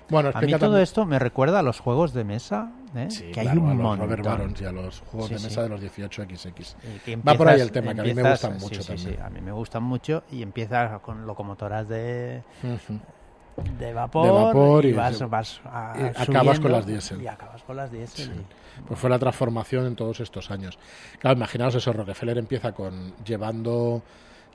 Bueno, 0.09 0.31
a 0.33 0.41
mí 0.41 0.53
todo 0.55 0.79
esto 0.79 1.05
me 1.07 1.19
recuerda 1.19 1.61
a 1.61 1.63
los 1.63 1.81
juegos 1.81 2.13
de 2.13 2.25
mesa, 2.25 2.73
¿eh? 2.95 3.09
que 3.33 3.41
hay 3.41 3.49
un 3.57 3.71
a 3.71 3.75
los 3.75 3.99
Robert 3.99 4.25
Barons 4.25 4.61
y 4.61 4.65
a 4.65 4.73
los 4.73 5.01
juegos 5.01 5.31
de 5.31 5.39
mesa 5.39 5.63
de 5.63 5.69
los 5.69 5.81
18XX. 5.81 6.75
Va 7.27 7.35
por 7.35 7.49
ahí 7.49 7.61
el 7.61 7.73
tema, 7.73 7.95
que 7.95 8.01
a 8.01 8.05
mí 8.05 8.15
me 8.15 8.31
gustan 8.31 8.59
mucho 8.59 8.85
también. 8.85 9.23
a 9.23 9.31
mí 9.31 9.41
me 9.41 9.53
gustan 9.53 9.83
mucho 9.83 10.25
y 10.31 10.43
empiezas 10.43 11.01
con 11.01 11.27
locomotoras 11.27 11.89
de... 11.89 12.43
de 13.79 13.93
vapor, 13.93 14.85
y, 14.85 14.93
vas, 14.93 15.19
vas 15.29 15.61
acabas 15.65 16.61
con 16.61 16.73
las 16.73 16.87
diésel. 16.87 17.23
Y 17.23 17.27
acabas 17.27 17.63
con 17.63 17.77
las 17.77 17.91
diésel. 17.91 18.45
Pues 18.87 18.99
fue 18.99 19.11
la 19.11 19.19
transformación 19.19 19.87
en 19.87 19.97
todos 19.97 20.21
estos 20.21 20.51
años. 20.51 20.79
Claro, 21.19 21.37
imaginaos 21.37 21.75
eso, 21.75 21.93
Rockefeller 21.93 22.39
empieza 22.39 22.73
con 22.73 23.15
llevando 23.25 24.03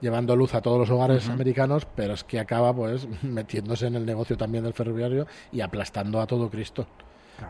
llevando 0.01 0.35
luz 0.35 0.53
a 0.53 0.61
todos 0.61 0.79
los 0.79 0.89
hogares 0.89 1.29
americanos, 1.29 1.87
pero 1.95 2.13
es 2.13 2.23
que 2.23 2.39
acaba 2.39 2.73
pues 2.73 3.07
metiéndose 3.23 3.87
en 3.87 3.95
el 3.95 4.05
negocio 4.05 4.37
también 4.37 4.63
del 4.63 4.73
ferroviario 4.73 5.27
y 5.51 5.61
aplastando 5.61 6.21
a 6.21 6.27
todo 6.27 6.49
Cristo 6.49 6.87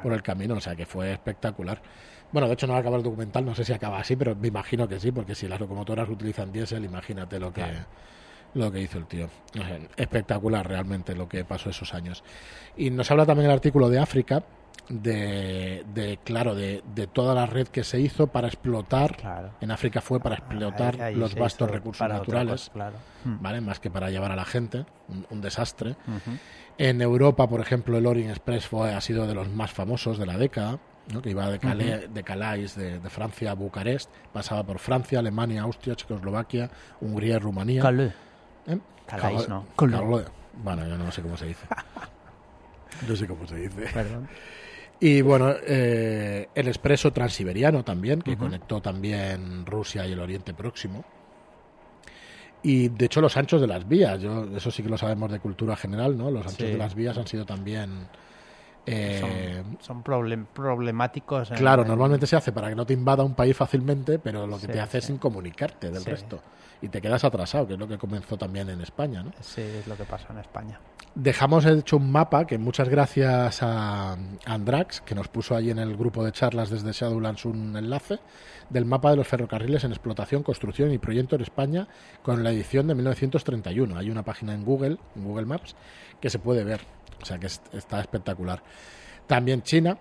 por 0.03 0.13
el 0.13 0.21
camino, 0.21 0.55
o 0.55 0.61
sea 0.61 0.75
que 0.75 0.85
fue 0.85 1.13
espectacular. 1.13 1.81
Bueno, 2.31 2.47
de 2.47 2.55
hecho 2.55 2.67
no 2.67 2.73
va 2.73 2.79
a 2.79 2.81
acabar 2.81 2.99
el 2.99 3.03
documental, 3.03 3.45
no 3.45 3.55
sé 3.55 3.63
si 3.63 3.71
acaba 3.71 3.99
así, 3.99 4.15
pero 4.17 4.35
me 4.35 4.49
imagino 4.49 4.87
que 4.87 4.99
sí, 4.99 5.11
porque 5.11 5.33
si 5.33 5.47
las 5.47 5.59
locomotoras 5.59 6.09
utilizan 6.09 6.51
diésel, 6.51 6.83
imagínate 6.83 7.39
lo 7.39 7.53
que 7.53 7.63
lo 8.53 8.71
que 8.71 8.81
hizo 8.81 8.97
el 8.97 9.05
tío. 9.05 9.29
espectacular 9.95 10.67
realmente 10.67 11.15
lo 11.15 11.29
que 11.29 11.45
pasó 11.45 11.69
esos 11.69 11.93
años. 11.93 12.23
Y 12.75 12.89
nos 12.89 13.09
habla 13.11 13.25
también 13.25 13.49
el 13.49 13.53
artículo 13.53 13.89
de 13.89 13.99
África, 13.99 14.43
de, 14.89 15.85
de 15.93 16.19
claro 16.23 16.55
de, 16.55 16.83
de, 16.95 17.07
toda 17.07 17.35
la 17.35 17.45
red 17.45 17.67
que 17.67 17.83
se 17.83 17.99
hizo 17.99 18.27
para 18.27 18.47
explotar 18.47 19.53
en 19.59 19.71
África 19.71 20.01
fue 20.01 20.19
para 20.19 20.35
explotar 20.35 21.11
los 21.13 21.35
vastos 21.35 21.69
recursos 21.69 22.07
naturales 22.07 22.71
hmm. 22.73 23.41
vale 23.41 23.61
más 23.61 23.79
que 23.79 23.91
para 23.91 24.09
llevar 24.09 24.31
a 24.31 24.35
la 24.35 24.45
gente 24.45 24.85
un, 25.29 25.41
desastre 25.41 25.95
en 26.77 27.01
Europa 27.01 27.47
por 27.47 27.59
ejemplo 27.59 27.97
el 27.97 28.05
Orient 28.05 28.31
Express 28.31 28.67
fue 28.67 28.93
ha 28.93 29.01
sido 29.01 29.27
de 29.27 29.33
los 29.33 29.49
más 29.49 29.71
famosos 29.71 30.17
de 30.17 30.25
la 30.25 30.37
década 30.37 30.79
que 31.23 31.29
iba 31.29 31.49
de, 31.49 31.57
Calais, 31.57 32.13
de 32.13 32.23
Calais, 32.23 32.75
de, 32.75 32.99
Francia 33.09 33.51
a 33.51 33.53
Bucarest, 33.53 34.09
pasaba 34.33 34.63
por 34.63 34.77
Francia, 34.77 35.19
Alemania, 35.19 35.61
Austria, 35.61 35.95
Checoslovaquia, 35.95 36.69
Hungría 36.99 37.35
y 37.35 37.39
Rumanía. 37.39 37.81
Calais. 37.81 38.13
¿Eh? 38.67 38.77
Calais, 39.05 39.47
no. 39.47 39.65
Bueno, 40.53 40.85
yo 40.85 40.97
no 40.97 41.09
sé 41.09 41.21
cómo 41.21 41.37
se 41.37 41.45
dice. 41.45 41.65
No 43.07 43.15
sé 43.15 43.27
cómo 43.27 43.45
se 43.45 43.55
dice. 43.57 43.85
Perdón. 43.93 44.27
Y 44.99 45.21
bueno, 45.21 45.53
eh, 45.65 46.47
el 46.55 46.67
expreso 46.67 47.11
transiberiano 47.11 47.83
también, 47.83 48.21
que 48.21 48.35
conectó 48.35 48.81
también 48.81 49.65
Rusia 49.65 50.07
y 50.07 50.13
el 50.13 50.19
Oriente 50.19 50.53
Próximo. 50.53 51.05
Y 52.63 52.89
de 52.89 53.05
hecho 53.05 53.21
los 53.21 53.37
anchos 53.37 53.61
de 53.61 53.67
las 53.67 53.87
vías, 53.87 54.19
yo, 54.19 54.45
eso 54.55 54.71
sí 54.71 54.81
que 54.81 54.89
lo 54.89 54.97
sabemos 54.97 55.31
de 55.31 55.39
cultura 55.39 55.75
general, 55.75 56.17
¿no? 56.17 56.31
Los 56.31 56.47
anchos 56.47 56.67
de 56.69 56.77
las 56.77 56.95
vías 56.95 57.17
han 57.17 57.27
sido 57.27 57.45
también... 57.45 58.07
Eh, 58.89 59.63
son, 59.81 60.01
problemáticos. 60.01 61.49
claro, 61.49 61.83
normalmente 61.83 62.25
se 62.25 62.37
hace 62.37 62.53
para 62.53 62.69
que 62.69 62.75
no 62.75 62.85
te 62.85 62.93
invada 62.93 63.21
un 63.23 63.35
país 63.35 63.55
fácilmente, 63.55 64.17
pero 64.17 64.47
lo 64.47 64.57
que 64.57 64.67
te 64.67 64.79
hace 64.79 64.99
es 64.99 65.09
incomunicarte 65.09 65.91
del 65.91 66.05
resto 66.05 66.39
y 66.81 66.89
te 66.89 67.01
quedas 67.01 67.23
atrasado, 67.23 67.67
que 67.67 67.73
es 67.73 67.79
lo 67.79 67.87
que 67.87 67.97
comenzó 67.97 68.37
también 68.37 68.69
en 68.69 68.81
España, 68.81 69.23
¿no? 69.23 69.31
Sí, 69.41 69.61
es 69.61 69.87
lo 69.87 69.95
que 69.95 70.03
pasó 70.03 70.27
en 70.31 70.39
España. 70.39 70.79
Dejamos 71.15 71.65
hecho 71.65 71.97
un 71.97 72.11
mapa 72.11 72.45
que 72.45 72.57
muchas 72.57 72.89
gracias 72.89 73.63
a 73.63 74.15
Andrax, 74.45 75.01
que 75.01 75.15
nos 75.15 75.27
puso 75.27 75.55
allí 75.55 75.71
en 75.71 75.79
el 75.79 75.97
grupo 75.97 76.23
de 76.23 76.31
charlas 76.31 76.69
desde 76.69 76.91
Shadowlands 76.91 77.45
un 77.45 77.75
enlace 77.75 78.19
del 78.69 78.85
mapa 78.85 79.09
de 79.09 79.17
los 79.17 79.27
ferrocarriles 79.27 79.83
en 79.83 79.91
explotación, 79.91 80.43
construcción 80.43 80.93
y 80.93 80.97
proyecto 80.97 81.35
en 81.35 81.41
España 81.41 81.87
con 82.21 82.43
la 82.43 82.51
edición 82.51 82.87
de 82.87 82.95
1931. 82.95 83.97
Hay 83.97 84.09
una 84.11 84.23
página 84.23 84.53
en 84.53 84.63
Google, 84.63 84.97
en 85.15 85.23
Google 85.23 85.45
Maps, 85.45 85.75
que 86.21 86.29
se 86.29 86.39
puede 86.39 86.63
ver. 86.63 86.81
O 87.21 87.25
sea 87.25 87.37
que 87.37 87.47
está 87.47 87.99
espectacular. 87.99 88.61
También 89.27 89.61
China, 89.61 89.97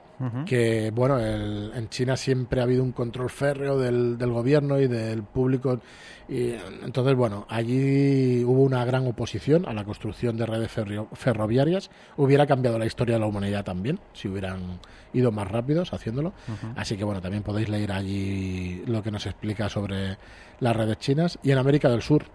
que 0.46 0.92
bueno, 0.94 1.18
en 1.18 1.88
China 1.88 2.16
siempre 2.16 2.60
ha 2.60 2.62
habido 2.62 2.84
un 2.84 2.92
control 2.92 3.28
férreo 3.28 3.76
del, 3.76 4.16
del, 4.16 4.30
gobierno 4.30 4.78
y 4.78 4.86
del 4.86 5.24
público. 5.24 5.80
Y 6.28 6.52
entonces, 6.84 7.16
bueno, 7.16 7.44
allí 7.48 8.44
hubo 8.44 8.62
una 8.62 8.84
gran 8.84 9.04
oposición 9.08 9.66
a 9.66 9.74
la 9.74 9.82
construcción 9.82 10.36
de 10.36 10.46
redes 10.46 10.70
ferroviarias. 11.14 11.90
Hubiera 12.16 12.46
cambiado 12.46 12.78
la 12.78 12.86
historia 12.86 13.16
de 13.16 13.20
la 13.20 13.26
humanidad 13.26 13.64
también, 13.64 13.98
si 14.12 14.28
hubieran 14.28 14.78
ido 15.12 15.32
más 15.32 15.50
rápidos 15.50 15.92
haciéndolo. 15.92 16.32
Así 16.76 16.96
que 16.96 17.02
bueno, 17.02 17.20
también 17.20 17.42
podéis 17.42 17.68
leer 17.68 17.90
allí 17.90 18.84
lo 18.86 19.02
que 19.02 19.10
nos 19.10 19.26
explica 19.26 19.68
sobre 19.68 20.18
las 20.60 20.76
redes 20.76 20.98
chinas. 20.98 21.36
Y 21.42 21.50
en 21.50 21.58
América 21.58 21.90
del 21.90 22.02
Sur, 22.02 22.26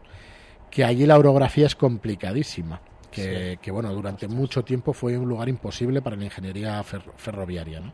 que 0.69 0.83
allí 0.83 1.05
la 1.05 1.17
orografía 1.17 1.67
es 1.67 1.75
complicadísima 1.75 2.81
que, 3.11 3.59
que, 3.61 3.71
bueno, 3.71 3.93
durante 3.93 4.27
mucho 4.27 4.63
tiempo 4.63 4.93
fue 4.93 5.17
un 5.17 5.27
lugar 5.27 5.49
imposible 5.49 6.01
para 6.01 6.15
la 6.15 6.25
ingeniería 6.25 6.81
ferroviaria, 6.83 7.79
¿no? 7.79 7.93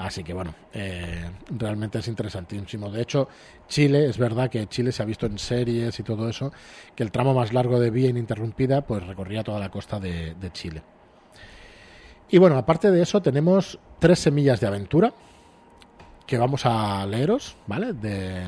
Así 0.00 0.24
que 0.24 0.32
bueno, 0.32 0.54
eh, 0.72 1.30
realmente 1.50 1.98
es 1.98 2.08
interesantísimo. 2.08 2.90
De 2.90 3.02
hecho, 3.02 3.28
Chile, 3.68 4.06
es 4.06 4.16
verdad 4.16 4.48
que 4.48 4.66
Chile 4.66 4.92
se 4.92 5.02
ha 5.02 5.04
visto 5.04 5.26
en 5.26 5.38
series 5.38 6.00
y 6.00 6.02
todo 6.02 6.26
eso, 6.26 6.52
que 6.94 7.02
el 7.02 7.12
tramo 7.12 7.34
más 7.34 7.52
largo 7.52 7.78
de 7.78 7.90
vía 7.90 8.08
ininterrumpida 8.08 8.80
pues 8.80 9.06
recorría 9.06 9.44
toda 9.44 9.60
la 9.60 9.70
costa 9.70 10.00
de, 10.00 10.34
Chile. 10.52 10.82
Y 12.30 12.38
bueno, 12.38 12.56
aparte 12.56 12.90
de 12.90 13.02
eso, 13.02 13.20
tenemos 13.20 13.78
tres 13.98 14.20
semillas 14.20 14.58
de 14.60 14.68
aventura 14.68 15.12
que 16.26 16.38
vamos 16.38 16.64
a 16.64 17.04
leeros, 17.04 17.58
¿vale? 17.66 17.92
De, 17.92 18.42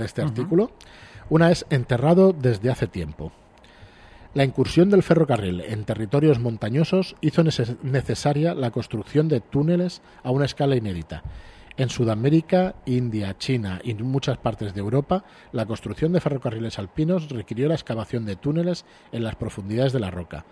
este 0.00 0.22
artículo. 0.22 0.72
Una 1.30 1.52
es 1.52 1.64
Enterrado 1.70 2.32
desde 2.32 2.70
hace 2.70 2.88
tiempo. 2.88 3.30
La 4.38 4.44
incursión 4.44 4.88
del 4.88 5.02
ferrocarril 5.02 5.62
en 5.62 5.82
territorios 5.82 6.38
montañosos 6.38 7.16
hizo 7.20 7.42
necesaria 7.82 8.54
la 8.54 8.70
construcción 8.70 9.26
de 9.26 9.40
túneles 9.40 10.00
a 10.22 10.30
una 10.30 10.44
escala 10.44 10.76
inédita. 10.76 11.24
En 11.76 11.88
Sudamérica, 11.88 12.76
India, 12.86 13.36
China 13.36 13.80
y 13.82 13.94
muchas 13.94 14.38
partes 14.38 14.74
de 14.74 14.80
Europa, 14.80 15.24
la 15.50 15.66
construcción 15.66 16.12
de 16.12 16.20
ferrocarriles 16.20 16.78
alpinos 16.78 17.28
requirió 17.30 17.66
la 17.66 17.74
excavación 17.74 18.26
de 18.26 18.36
túneles 18.36 18.84
en 19.10 19.24
las 19.24 19.34
profundidades 19.34 19.92
de 19.92 19.98
la 19.98 20.12
roca. 20.12 20.44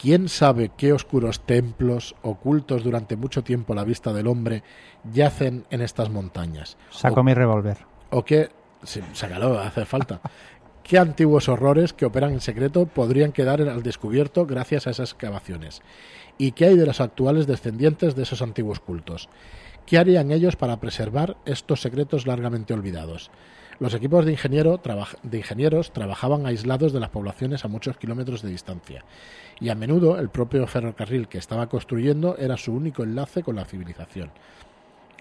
¿Quién 0.00 0.28
sabe 0.28 0.72
qué 0.76 0.92
oscuros 0.92 1.46
templos, 1.46 2.16
ocultos 2.22 2.82
durante 2.82 3.14
mucho 3.14 3.44
tiempo 3.44 3.72
a 3.72 3.76
la 3.76 3.84
vista 3.84 4.12
del 4.12 4.26
hombre, 4.26 4.64
yacen 5.12 5.64
en 5.70 5.80
estas 5.80 6.10
montañas? 6.10 6.76
Saco 6.90 7.22
mi 7.22 7.34
revólver. 7.34 7.78
¿O 8.10 8.24
qué? 8.24 8.48
Sí, 8.82 9.00
sácalo, 9.12 9.58
hace 9.58 9.84
falta. 9.84 10.20
Qué 10.86 10.98
antiguos 10.98 11.48
horrores 11.48 11.92
que 11.92 12.06
operan 12.06 12.32
en 12.32 12.40
secreto 12.40 12.86
podrían 12.86 13.32
quedar 13.32 13.60
al 13.60 13.82
descubierto 13.82 14.46
gracias 14.46 14.86
a 14.86 14.90
esas 14.90 15.10
excavaciones. 15.10 15.82
¿Y 16.38 16.52
qué 16.52 16.66
hay 16.66 16.76
de 16.76 16.86
los 16.86 17.00
actuales 17.00 17.48
descendientes 17.48 18.14
de 18.14 18.22
esos 18.22 18.40
antiguos 18.40 18.78
cultos? 18.78 19.28
¿Qué 19.84 19.98
harían 19.98 20.30
ellos 20.30 20.54
para 20.54 20.78
preservar 20.78 21.38
estos 21.44 21.80
secretos 21.80 22.28
largamente 22.28 22.72
olvidados? 22.72 23.32
Los 23.80 23.94
equipos 23.94 24.24
de, 24.24 24.30
de 24.30 25.38
ingenieros 25.38 25.92
trabajaban 25.92 26.46
aislados 26.46 26.92
de 26.92 27.00
las 27.00 27.10
poblaciones 27.10 27.64
a 27.64 27.68
muchos 27.68 27.96
kilómetros 27.96 28.42
de 28.42 28.50
distancia, 28.50 29.04
y 29.60 29.70
a 29.70 29.74
menudo 29.74 30.20
el 30.20 30.28
propio 30.28 30.68
ferrocarril 30.68 31.26
que 31.26 31.38
estaba 31.38 31.68
construyendo 31.68 32.36
era 32.38 32.56
su 32.56 32.72
único 32.72 33.02
enlace 33.02 33.42
con 33.42 33.56
la 33.56 33.64
civilización. 33.64 34.30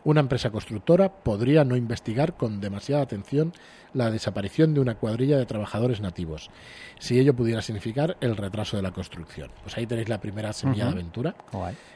Una 0.05 0.19
empresa 0.19 0.51
constructora 0.51 1.09
podría 1.09 1.63
no 1.63 1.75
investigar 1.75 2.37
con 2.37 2.61
demasiada 2.61 3.01
atención 3.01 3.53
la 3.91 4.11
desaparición 4.11 4.75
de 4.75 4.79
una 4.79 4.95
cuadrilla 4.95 5.35
de 5.37 5.47
trabajadores 5.47 5.99
nativos, 5.99 6.51
si 6.99 7.19
ello 7.19 7.35
pudiera 7.35 7.63
significar 7.63 8.15
el 8.21 8.37
retraso 8.37 8.77
de 8.77 8.83
la 8.83 8.91
construcción. 8.91 9.49
Pues 9.63 9.75
ahí 9.75 9.87
tenéis 9.87 10.07
la 10.07 10.21
primera 10.21 10.53
semilla 10.53 10.85
de 10.85 10.91
aventura, 10.91 11.35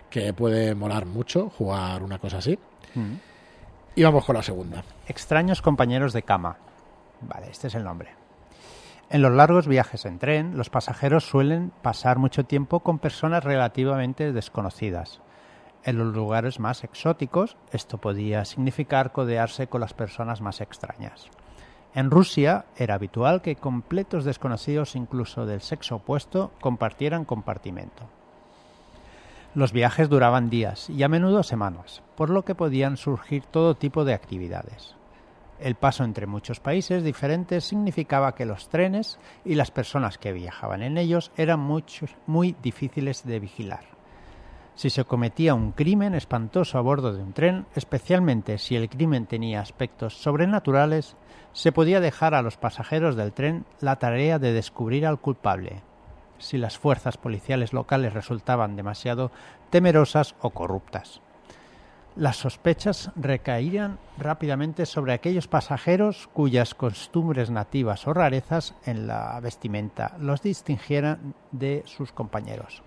que 0.09 0.33
puede 0.33 0.73
molar 0.73 1.05
mucho 1.05 1.51
jugar 1.51 2.01
una 2.01 2.17
cosa 2.17 2.39
así. 2.39 2.57
Y 3.93 4.03
vamos 4.03 4.25
con 4.25 4.35
la 4.35 4.43
segunda. 4.43 4.83
Extraños 5.07 5.61
compañeros 5.61 6.11
de 6.11 6.23
cama. 6.23 6.57
Vale, 7.21 7.51
este 7.51 7.67
es 7.67 7.75
el 7.75 7.83
nombre. 7.83 8.09
En 9.11 9.21
los 9.21 9.33
largos 9.33 9.67
viajes 9.67 10.05
en 10.05 10.17
tren, 10.17 10.57
los 10.57 10.71
pasajeros 10.71 11.25
suelen 11.25 11.71
pasar 11.83 12.17
mucho 12.17 12.43
tiempo 12.45 12.79
con 12.79 12.97
personas 12.97 13.43
relativamente 13.43 14.31
desconocidas. 14.31 15.21
En 15.83 15.97
los 15.97 16.13
lugares 16.13 16.59
más 16.59 16.83
exóticos, 16.83 17.55
esto 17.71 17.97
podía 17.99 18.43
significar 18.43 19.11
codearse 19.11 19.67
con 19.67 19.79
las 19.79 19.93
personas 19.93 20.41
más 20.41 20.59
extrañas. 20.59 21.29
En 21.95 22.11
Rusia 22.11 22.65
era 22.75 22.95
habitual 22.95 23.41
que 23.41 23.55
completos 23.55 24.25
desconocidos, 24.25 24.95
incluso 24.95 25.45
del 25.45 25.61
sexo 25.61 25.95
opuesto, 25.95 26.51
compartieran 26.59 27.25
compartimento. 27.25 28.03
Los 29.55 29.71
viajes 29.71 30.09
duraban 30.09 30.49
días 30.49 30.89
y 30.89 31.01
a 31.01 31.07
menudo 31.07 31.43
semanas, 31.43 32.03
por 32.15 32.29
lo 32.29 32.43
que 32.43 32.55
podían 32.55 32.97
surgir 32.97 33.43
todo 33.45 33.75
tipo 33.75 34.05
de 34.05 34.13
actividades. 34.13 34.95
El 35.59 35.75
paso 35.75 36.03
entre 36.03 36.27
muchos 36.27 36.59
países 36.59 37.03
diferentes 37.03 37.63
significaba 37.63 38.35
que 38.35 38.45
los 38.45 38.69
trenes 38.69 39.17
y 39.43 39.55
las 39.55 39.71
personas 39.71 40.17
que 40.17 40.33
viajaban 40.33 40.83
en 40.83 40.97
ellos 40.97 41.31
eran 41.35 41.59
muy 41.59 42.55
difíciles 42.61 43.25
de 43.25 43.39
vigilar 43.39 43.98
si 44.79 44.89
se 44.89 45.03
cometía 45.03 45.55
un 45.55 45.73
crimen 45.73 46.15
espantoso 46.15 46.77
a 46.77 46.81
bordo 46.81 47.11
de 47.11 47.21
un 47.21 47.33
tren, 47.33 47.65
especialmente 47.75 48.57
si 48.57 48.77
el 48.77 48.87
crimen 48.87 49.25
tenía 49.25 49.59
aspectos 49.59 50.13
sobrenaturales, 50.21 51.17
se 51.51 51.73
podía 51.73 51.99
dejar 51.99 52.33
a 52.33 52.41
los 52.41 52.55
pasajeros 52.55 53.17
del 53.17 53.33
tren 53.33 53.65
la 53.81 53.97
tarea 53.97 54.39
de 54.39 54.53
descubrir 54.53 55.05
al 55.05 55.19
culpable, 55.19 55.81
si 56.37 56.57
las 56.57 56.77
fuerzas 56.77 57.17
policiales 57.17 57.73
locales 57.73 58.13
resultaban 58.13 58.77
demasiado 58.77 59.31
temerosas 59.69 60.35
o 60.39 60.51
corruptas. 60.51 61.19
Las 62.15 62.37
sospechas 62.37 63.11
recaían 63.17 63.99
rápidamente 64.17 64.85
sobre 64.85 65.11
aquellos 65.11 65.49
pasajeros 65.49 66.29
cuyas 66.31 66.73
costumbres 66.73 67.49
nativas 67.49 68.07
o 68.07 68.13
rarezas 68.13 68.75
en 68.85 69.07
la 69.07 69.37
vestimenta 69.41 70.15
los 70.21 70.41
distingieran 70.41 71.35
de 71.51 71.83
sus 71.85 72.13
compañeros. 72.13 72.81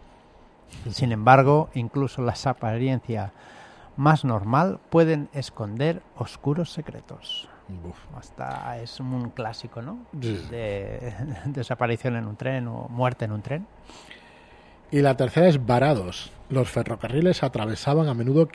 Sin 0.90 1.12
embargo, 1.12 1.70
incluso 1.74 2.22
las 2.22 2.46
apariencias 2.46 3.32
más 3.96 4.24
normal 4.24 4.80
pueden 4.90 5.28
esconder 5.32 6.02
oscuros 6.16 6.72
secretos. 6.72 7.48
Hasta 8.16 8.78
es 8.78 9.00
un 9.00 9.30
clásico, 9.30 9.82
¿no? 9.82 10.04
De 10.12 11.14
desaparición 11.46 12.16
en 12.16 12.26
un 12.26 12.36
tren 12.36 12.66
o 12.68 12.88
muerte 12.88 13.24
en 13.24 13.32
un 13.32 13.42
tren. 13.42 13.66
Y 14.90 15.00
la 15.00 15.16
tercera 15.16 15.48
es 15.48 15.64
varados. 15.64 16.30
Los 16.50 16.68
ferrocarriles 16.68 17.42
atravesaban 17.42 18.08
a 18.08 18.14
menudo, 18.14 18.46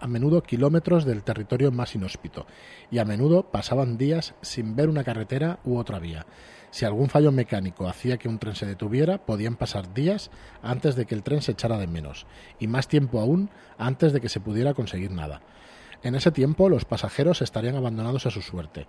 a 0.00 0.06
menudo 0.08 0.42
kilómetros 0.42 1.04
del 1.04 1.22
territorio 1.22 1.70
más 1.70 1.94
inhóspito 1.94 2.44
y 2.90 2.98
a 2.98 3.04
menudo 3.04 3.44
pasaban 3.44 3.96
días 3.96 4.34
sin 4.40 4.74
ver 4.74 4.88
una 4.88 5.04
carretera 5.04 5.60
u 5.64 5.78
otra 5.78 6.00
vía. 6.00 6.26
Si 6.70 6.84
algún 6.84 7.08
fallo 7.08 7.32
mecánico 7.32 7.88
hacía 7.88 8.18
que 8.18 8.28
un 8.28 8.38
tren 8.38 8.54
se 8.54 8.66
detuviera, 8.66 9.18
podían 9.18 9.56
pasar 9.56 9.94
días 9.94 10.30
antes 10.62 10.96
de 10.96 11.06
que 11.06 11.14
el 11.14 11.22
tren 11.22 11.42
se 11.42 11.52
echara 11.52 11.78
de 11.78 11.86
menos, 11.86 12.26
y 12.58 12.66
más 12.66 12.88
tiempo 12.88 13.20
aún 13.20 13.50
antes 13.78 14.12
de 14.12 14.20
que 14.20 14.28
se 14.28 14.40
pudiera 14.40 14.74
conseguir 14.74 15.10
nada. 15.10 15.40
En 16.02 16.14
ese 16.14 16.30
tiempo 16.30 16.68
los 16.68 16.84
pasajeros 16.84 17.42
estarían 17.42 17.76
abandonados 17.76 18.26
a 18.26 18.30
su 18.30 18.42
suerte. 18.42 18.86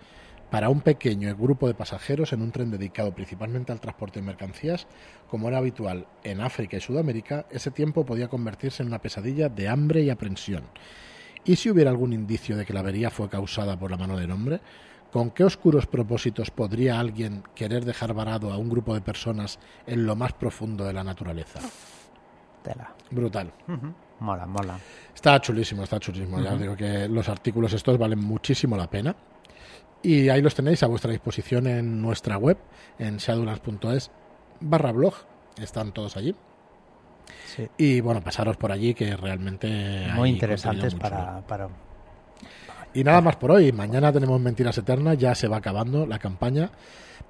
Para 0.50 0.70
un 0.70 0.80
pequeño 0.80 1.34
grupo 1.36 1.66
de 1.66 1.74
pasajeros 1.74 2.32
en 2.32 2.40
un 2.40 2.52
tren 2.52 2.70
dedicado 2.70 3.12
principalmente 3.14 3.70
al 3.70 3.80
transporte 3.80 4.20
de 4.20 4.26
mercancías, 4.26 4.86
como 5.28 5.48
era 5.48 5.58
habitual 5.58 6.06
en 6.24 6.40
África 6.40 6.78
y 6.78 6.80
Sudamérica, 6.80 7.46
ese 7.50 7.70
tiempo 7.70 8.06
podía 8.06 8.28
convertirse 8.28 8.82
en 8.82 8.88
una 8.88 9.00
pesadilla 9.00 9.48
de 9.48 9.68
hambre 9.68 10.02
y 10.02 10.10
aprensión. 10.10 10.64
¿Y 11.44 11.56
si 11.56 11.70
hubiera 11.70 11.90
algún 11.90 12.12
indicio 12.12 12.56
de 12.56 12.64
que 12.64 12.72
la 12.72 12.80
avería 12.80 13.10
fue 13.10 13.28
causada 13.28 13.78
por 13.78 13.90
la 13.90 13.96
mano 13.96 14.16
del 14.16 14.30
hombre? 14.30 14.60
¿Con 15.12 15.30
qué 15.30 15.44
oscuros 15.44 15.86
propósitos 15.86 16.50
podría 16.50 17.00
alguien 17.00 17.42
querer 17.54 17.84
dejar 17.84 18.12
varado 18.12 18.52
a 18.52 18.58
un 18.58 18.68
grupo 18.68 18.94
de 18.94 19.00
personas 19.00 19.58
en 19.86 20.04
lo 20.04 20.14
más 20.16 20.34
profundo 20.34 20.84
de 20.84 20.92
la 20.92 21.02
naturaleza? 21.02 21.60
Tela. 22.62 22.92
Brutal. 23.10 23.52
Mola, 24.20 24.46
mola. 24.46 24.78
Está 25.14 25.40
chulísimo, 25.40 25.84
está 25.84 25.98
chulísimo. 25.98 26.40
Ya 26.40 26.54
digo 26.56 26.76
que 26.76 27.08
los 27.08 27.28
artículos 27.28 27.72
estos 27.72 27.96
valen 27.96 28.18
muchísimo 28.18 28.76
la 28.76 28.90
pena. 28.90 29.16
Y 30.02 30.28
ahí 30.28 30.42
los 30.42 30.54
tenéis 30.54 30.82
a 30.82 30.86
vuestra 30.86 31.10
disposición 31.10 31.66
en 31.66 32.02
nuestra 32.02 32.36
web, 32.36 32.58
en 32.98 33.16
shadowlands.es 33.16 34.10
barra 34.60 34.92
blog. 34.92 35.14
Están 35.60 35.92
todos 35.92 36.16
allí. 36.16 36.34
Sí. 37.46 37.68
Y 37.78 38.00
bueno, 38.00 38.22
pasaros 38.22 38.56
por 38.56 38.72
allí 38.72 38.94
que 38.94 39.16
realmente... 39.16 40.06
Muy 40.14 40.30
interesantes 40.30 40.94
para, 40.94 41.40
para 41.46 41.68
y 42.94 43.04
nada 43.04 43.20
más 43.20 43.36
por 43.36 43.50
hoy. 43.50 43.72
Mañana 43.72 44.12
tenemos 44.12 44.40
Mentiras 44.40 44.78
Eternas, 44.78 45.18
ya 45.18 45.34
se 45.34 45.48
va 45.48 45.58
acabando 45.58 46.06
la 46.06 46.18
campaña. 46.18 46.70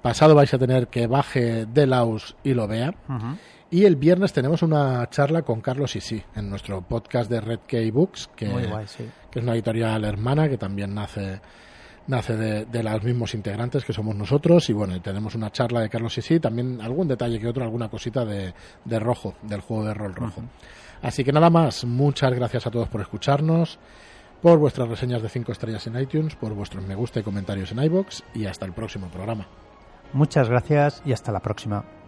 Pasado 0.01 0.35
vais 0.35 0.53
a 0.53 0.57
tener 0.57 0.87
que 0.87 1.07
baje 1.07 1.65
Delaus 1.65 2.35
y 2.43 2.53
lo 2.53 2.67
vea. 2.67 2.93
Y 3.71 3.85
el 3.85 3.97
viernes 3.97 4.33
tenemos 4.33 4.63
una 4.63 5.07
charla 5.09 5.43
con 5.43 5.61
Carlos 5.61 5.95
Isi 5.95 6.23
en 6.35 6.49
nuestro 6.49 6.81
podcast 6.81 7.29
de 7.29 7.41
Red 7.41 7.59
Key 7.67 7.91
Books, 7.91 8.29
que, 8.35 8.47
que 9.29 9.39
es 9.39 9.43
una 9.43 9.53
editorial 9.53 10.03
hermana 10.05 10.49
que 10.49 10.57
también 10.57 10.95
nace 10.95 11.41
nace 12.07 12.35
de, 12.35 12.65
de, 12.65 12.81
los 12.81 13.03
mismos 13.03 13.35
integrantes 13.35 13.85
que 13.85 13.93
somos 13.93 14.15
nosotros 14.15 14.67
y 14.71 14.73
bueno, 14.73 14.99
tenemos 14.99 15.35
una 15.35 15.51
charla 15.51 15.81
de 15.81 15.89
Carlos 15.89 16.17
Isi, 16.17 16.39
también 16.39 16.81
algún 16.81 17.07
detalle 17.07 17.39
que 17.39 17.47
otro, 17.47 17.63
alguna 17.63 17.87
cosita 17.87 18.25
de, 18.25 18.51
de 18.83 18.99
rojo, 18.99 19.35
del 19.43 19.61
juego 19.61 19.85
de 19.85 19.93
rol 19.93 20.15
rojo. 20.15 20.41
Así 21.03 21.23
que 21.23 21.31
nada 21.31 21.51
más, 21.51 21.85
muchas 21.85 22.33
gracias 22.33 22.65
a 22.65 22.71
todos 22.71 22.89
por 22.89 23.01
escucharnos 23.01 23.77
por 24.41 24.57
vuestras 24.59 24.87
reseñas 24.87 25.21
de 25.21 25.29
5 25.29 25.51
estrellas 25.51 25.85
en 25.87 25.99
iTunes, 25.99 26.35
por 26.35 26.53
vuestros 26.53 26.85
me 26.85 26.95
gusta 26.95 27.19
y 27.19 27.23
comentarios 27.23 27.71
en 27.71 27.83
iBox 27.83 28.23
y 28.33 28.45
hasta 28.45 28.65
el 28.65 28.73
próximo 28.73 29.07
programa. 29.07 29.47
Muchas 30.13 30.49
gracias 30.49 31.01
y 31.05 31.13
hasta 31.13 31.31
la 31.31 31.39
próxima. 31.39 31.98